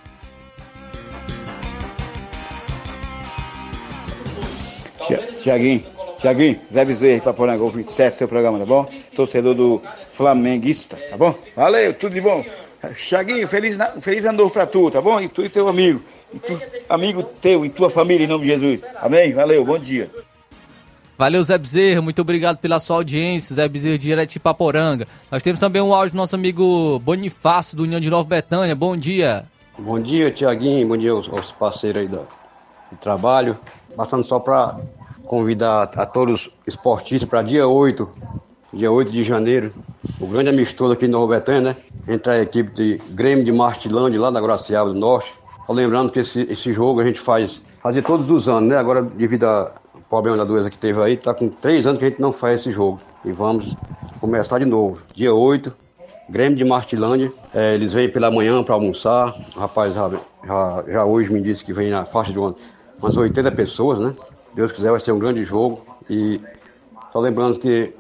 [5.42, 5.84] Tiaguinho,
[6.18, 8.88] Tiaguinho, Zé Bezerra de Paporanga, ouve sucesso seu programa, tá bom?
[9.14, 9.82] Torcedor do
[10.12, 11.34] Flamenguista, tá bom?
[11.56, 12.44] Valeu, tudo de bom.
[12.96, 15.20] Tiaguinho, feliz, feliz ano novo pra tu, tá bom?
[15.20, 16.00] E tu e teu amigo.
[16.35, 18.80] E tu, amigo teu e tua família, em nome de Jesus.
[18.97, 19.33] Amém?
[19.33, 20.11] Valeu, bom dia.
[21.16, 22.03] Valeu, Zé Bezerra.
[22.03, 23.55] Muito obrigado pela sua audiência.
[23.55, 25.07] Zé Bezerra, direto de Paporanga.
[25.30, 28.74] Nós temos também um áudio do nosso amigo Bonifácio, do União de Nova Betânia.
[28.74, 29.45] Bom dia.
[29.78, 30.89] Bom dia, Tiaguinho.
[30.89, 32.26] Bom dia aos, aos parceiros aí do,
[32.91, 33.59] do trabalho.
[33.97, 34.80] Passando só para
[35.24, 38.09] convidar a todos os esportistas para dia 8,
[38.72, 39.72] dia 8 de janeiro,
[40.20, 41.76] o grande amistoso aqui em Nova Betânia, né?
[42.07, 45.33] Entre a equipe de Grêmio de Martilândia, lá da Graciaba do Norte.
[45.68, 48.76] Lembrando que esse, esse jogo a gente faz, fazia todos os anos, né?
[48.76, 49.72] Agora, devido ao
[50.08, 52.60] problema da doença que teve aí, tá com três anos que a gente não faz
[52.60, 53.00] esse jogo.
[53.24, 53.76] E vamos
[54.20, 54.98] começar de novo.
[55.14, 55.72] Dia 8,
[56.28, 57.32] Grêmio de Martilândia.
[57.54, 59.34] É, eles vêm pela manhã para almoçar.
[59.56, 60.10] O rapaz já,
[60.44, 62.54] já, já hoje me disse que vem na faixa de uma-
[63.00, 64.14] umas 80 pessoas, né?
[64.54, 65.80] Deus quiser, vai ser um grande jogo.
[66.10, 66.40] E
[67.12, 67.92] só lembrando que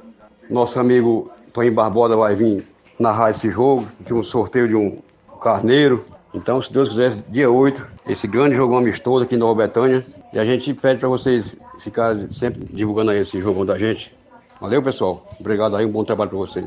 [0.50, 2.66] nosso amigo Toninho Barbosa vai vir
[2.98, 4.98] narrar esse jogo, de um sorteio de um
[5.40, 6.04] carneiro.
[6.34, 10.04] Então, se Deus quiser, dia 8, esse grande jogo amistoso aqui em Nova Betânia.
[10.32, 14.14] E a gente pede para vocês ficarem sempre divulgando aí esse jogo da gente.
[14.58, 15.26] Valeu, pessoal.
[15.38, 16.66] Obrigado aí, um bom trabalho para vocês.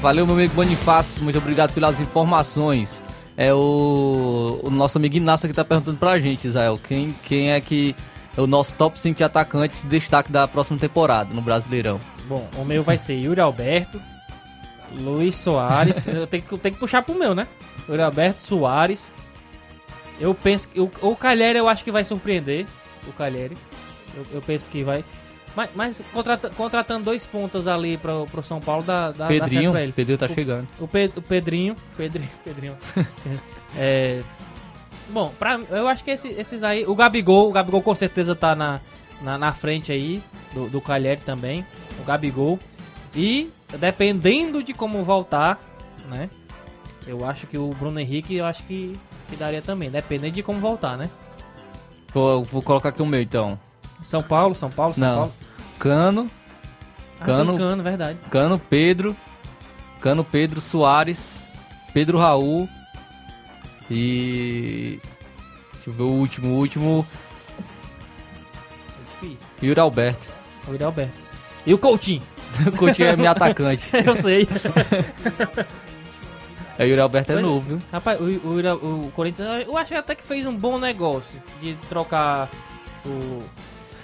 [0.00, 1.22] Valeu, meu amigo Bonifácio.
[1.22, 3.02] Muito obrigado pelas informações.
[3.36, 6.78] É o, o nosso amigo Inácio que tá perguntando pra gente, Israel.
[6.82, 7.96] Quem, quem é que
[8.36, 11.98] é o nosso top 5 de atacantes destaque da próxima temporada no Brasileirão?
[12.26, 14.00] Bom, o meu vai ser Yuri Alberto,
[15.00, 16.06] Luiz Soares.
[16.08, 17.46] eu tenho que, eu tenho que puxar pro meu, né?
[17.88, 19.12] Yuri Alberto, Soares.
[20.20, 20.80] Eu penso que.
[20.80, 22.66] O, o Calheri eu acho que vai surpreender.
[23.08, 23.56] O Calheri.
[24.16, 25.04] Eu, eu penso que vai.
[25.54, 29.92] Mas, mas contrata- contratando dois pontas ali pro, pro São Paulo dá, dá Pedrinho, ele.
[29.92, 30.66] Pedrinho tá O- chegando.
[30.78, 31.74] O, Pe- o Pedrinho.
[31.96, 32.28] Pedrinho.
[32.44, 32.76] Pedrinho.
[33.76, 34.22] é.
[35.10, 36.86] Bom, pra, eu acho que esse- esses aí.
[36.86, 38.80] O Gabigol, o Gabigol com certeza tá na,
[39.20, 40.22] na, na frente aí,
[40.54, 41.66] do, do Calheri também.
[42.00, 42.58] O Gabigol.
[43.14, 45.60] E dependendo de como voltar,
[46.08, 46.28] né?
[47.06, 48.98] Eu acho que o Bruno Henrique, eu acho que,
[49.28, 49.90] que daria também.
[49.90, 51.10] Dependendo de como voltar, né?
[52.12, 53.58] Vou, vou colocar aqui o meu então.
[54.02, 55.16] São Paulo, São Paulo, São Não.
[55.16, 55.34] Paulo.
[55.78, 56.30] Cano.
[57.20, 57.56] Ah, Cano.
[57.56, 58.18] Cano, verdade.
[58.30, 59.16] Cano Pedro.
[60.00, 61.46] Cano Pedro Soares.
[61.92, 62.68] Pedro Raul.
[63.90, 65.00] E.
[65.74, 66.54] Deixa eu ver o último.
[66.54, 67.06] O último.
[68.88, 69.48] É difícil.
[69.62, 70.32] Yuri Alberto.
[70.68, 71.14] O Yuri Alberto.
[71.66, 72.22] E o Coutinho?
[72.66, 73.90] O Coutinho é meu atacante.
[74.04, 74.46] eu sei.
[76.78, 77.78] É, Yuri Alberto é Mas- novo, viu?
[77.92, 82.48] Rapaz, o, o, o Corinthians, eu acho até que fez um bom negócio de trocar
[83.04, 83.42] o,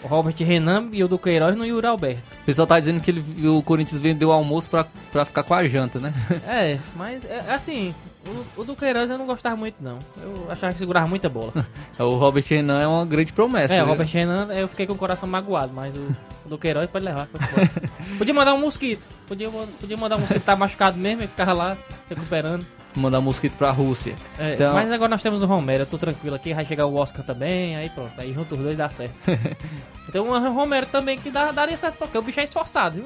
[0.05, 2.35] o Robert Renan e o do Queiroz no Yuri Alberto.
[2.43, 5.55] O pessoal tá dizendo que ele, o Corinthians vendeu o almoço pra, pra ficar com
[5.55, 6.13] a janta, né?
[6.47, 7.95] É, mas é, assim,
[8.29, 9.99] o, o do Queiroz eu não gostava muito não.
[10.23, 11.53] Eu achava que segurava muita bola.
[11.99, 13.75] o Robert Renan é uma grande promessa.
[13.75, 13.91] é, o né?
[13.93, 16.01] Robert Renan eu fiquei com o coração magoado, mas o,
[16.45, 17.29] o do Queiroz pode levar.
[18.19, 21.53] podia mandar um mosquito, podia, podia mandar um mosquito que tá machucado mesmo e ficava
[21.53, 22.65] lá recuperando.
[22.97, 24.17] Mandar mosquito pra Rússia.
[24.39, 26.95] É, Então- Mas agora nós temos o Romero, eu tô tranquilo aqui, vai chegar o
[26.97, 29.15] Oscar também, aí pronto, aí junto os dois dá certo.
[30.09, 33.05] então o Romero também que dá, daria certo, porque o bicho é esforçado, viu?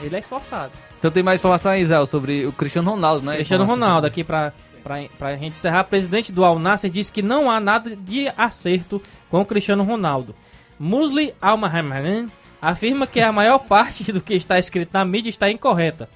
[0.00, 0.72] Ele é esforçado.
[0.98, 3.36] Então tem mais informação aí, Zé, sobre o Cristiano Ronaldo, né?
[3.36, 7.50] Cristiano Ronaldo, aqui pra, pra, pra gente encerrar, presidente do Al Nassr disse que não
[7.50, 10.34] há nada de acerto com o Cristiano Ronaldo.
[10.78, 12.28] Musli Al-Mahman
[12.60, 16.08] afirma que a maior parte do que está escrito na mídia está incorreta.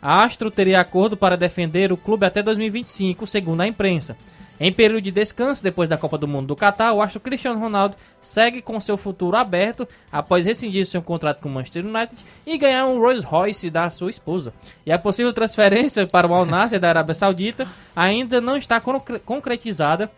[0.00, 4.16] A Astro teria acordo para defender o clube até 2025, segundo a imprensa.
[4.60, 7.96] Em período de descanso, depois da Copa do Mundo do Catar, o astro Cristiano Ronaldo
[8.20, 12.86] segue com seu futuro aberto após rescindir seu contrato com o Manchester United e ganhar
[12.86, 14.52] um Rolls Royce da sua esposa.
[14.84, 19.20] E a possível transferência para o Al Nassr da Arábia Saudita ainda não está concre-
[19.20, 20.10] concretizada,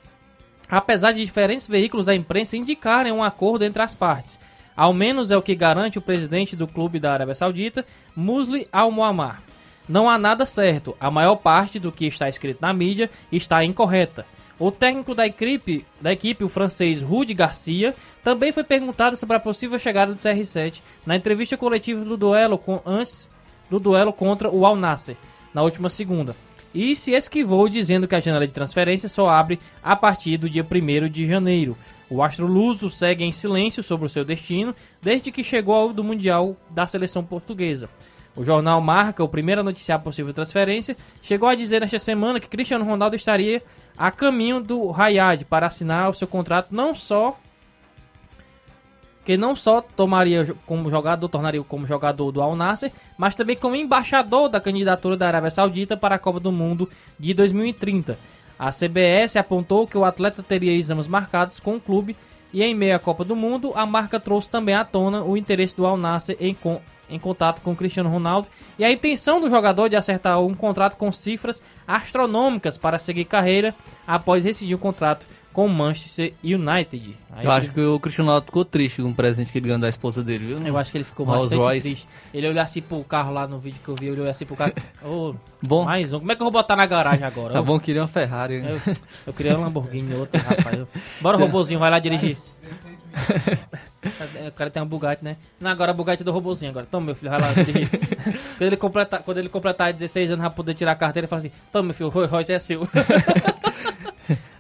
[0.71, 4.41] apesar de diferentes veículos da imprensa indicarem um acordo entre as partes.
[4.75, 7.85] Ao menos é o que garante o presidente do clube da Arábia Saudita,
[8.17, 9.43] Musli Al-Muammar.
[9.89, 10.97] Não há nada certo.
[11.01, 14.27] A maior parte do que está escrito na mídia está incorreta.
[14.59, 19.41] O técnico da equipe, da equipe, o francês Rudy Garcia, também foi perguntado sobre a
[19.41, 23.31] possível chegada do CR7 na entrevista coletiva do duelo com, antes
[23.71, 25.17] do duelo contra o Al Nasser,
[25.55, 26.37] na última segunda.
[26.75, 30.65] E se esquivou dizendo que a janela de transferência só abre a partir do dia
[30.65, 31.75] 1 de janeiro.
[32.11, 36.05] O astro luso segue em silêncio sobre o seu destino desde que chegou ao do
[36.05, 37.89] Mundial da seleção portuguesa.
[38.41, 42.41] O jornal Marca, o primeiro a noticiar a possível transferência, chegou a dizer nesta semana
[42.41, 43.63] que Cristiano Ronaldo estaria
[43.99, 47.39] a caminho do Rayad para assinar o seu contrato não só
[49.27, 53.77] que não só tomaria como jogador, tornaria como jogador do Al Nassr, mas também como
[53.77, 56.89] embaixador da candidatura da Arábia Saudita para a Copa do Mundo
[57.19, 58.19] de 2030.
[58.59, 62.17] A CBS apontou que o atleta teria exames marcados com o clube
[62.55, 65.77] e em meio à Copa do Mundo, a marca trouxe também à tona o interesse
[65.77, 66.57] do Al Nassr em,
[67.11, 68.49] em contato com o Cristiano Ronaldo
[68.79, 73.75] e a intenção do jogador de acertar um contrato com cifras astronômicas para seguir carreira
[74.07, 77.17] após rescindir o contrato com o Manchester United.
[77.33, 79.81] Aí Eu acho que o Cristiano Ronaldo ficou triste com o presente que ele ganhou
[79.81, 80.65] da esposa dele, viu?
[80.65, 81.83] eu acho que ele ficou Rolls bastante Royce.
[81.89, 82.09] triste.
[82.33, 84.55] Ele olhou assim pro carro lá no vídeo que eu vi, ele olhou assim pro
[84.55, 84.73] carro.
[85.05, 85.35] Ô,
[85.67, 85.85] Bom.
[85.85, 86.21] mais um.
[86.21, 87.55] Como é que eu vou botar na garagem agora?
[87.55, 88.63] Tá bom, queria uma Ferrari.
[88.65, 88.95] Eu,
[89.27, 90.79] eu queria um Lamborghini, outro, rapaz.
[90.79, 90.89] Eu-
[91.21, 92.37] Bora, robozinho, vai lá dirigir.
[94.49, 95.37] O cara tem uma Bugatti, né?
[95.61, 96.87] Não, agora a Bugatti é do robozinho agora.
[96.91, 100.73] Toma, meu filho, vai lá quando, ele completar, quando ele completar 16 anos, vai poder
[100.75, 102.89] tirar a carteira e fala assim: Toma, meu filho, o Rolls Royce é seu.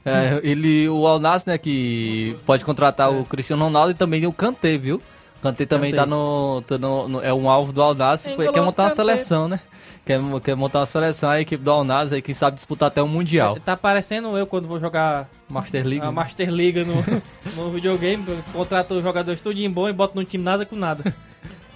[0.05, 4.32] É, ele, o Al Nassr, né, que pode contratar o Cristiano Ronaldo e também o
[4.32, 4.96] Kanté, viu?
[4.96, 6.03] O Kanté também Kanté.
[6.03, 8.90] tá no, tá no- no- É um alvo do Al Nassr, Engolou quer montar uma
[8.90, 9.61] seleção, né?
[10.05, 13.03] Quer, quer montar uma seleção, a equipe do Al Nassr, aí, quem sabe disputar até
[13.03, 13.59] um Mundial.
[13.64, 16.05] tá parecendo eu quando vou jogar Master League.
[16.05, 16.94] a Master League no,
[17.57, 18.24] no videogame.
[18.53, 21.14] Contrato os jogadores tudinho bom e boto num time nada com nada.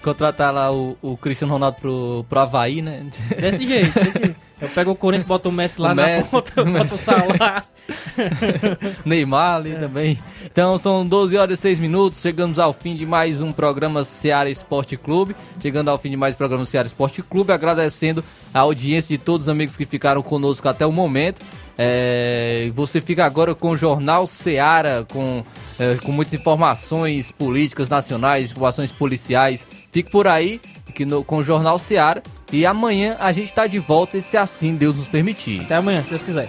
[0.02, 3.06] Contratar lá o, o Cristiano Ronaldo pro, pro Havaí, né?
[3.40, 4.36] Desse jeito, desse jeito.
[4.60, 6.98] Eu pego o Corinthians, boto o Messi lá O na Messi, ponta, o boto o.
[6.98, 7.64] Salah.
[9.04, 10.18] Neymar ali também.
[10.44, 12.20] Então são 12 horas e 6 minutos.
[12.20, 15.36] Chegamos ao fim de mais um programa Seara Esporte Clube.
[15.60, 17.52] Chegando ao fim de mais um programa Seara Esporte Clube.
[17.52, 21.42] Agradecendo a audiência de todos os amigos que ficaram conosco até o momento.
[21.76, 25.42] É, você fica agora com o Jornal Seara, com,
[25.78, 29.66] é, com muitas informações políticas nacionais, informações policiais.
[29.90, 30.60] Fique por aí
[30.94, 32.22] que no- com o Jornal Seara.
[32.52, 35.62] E amanhã a gente está de volta, e se assim Deus nos permitir.
[35.62, 36.48] Até amanhã, se Deus quiser.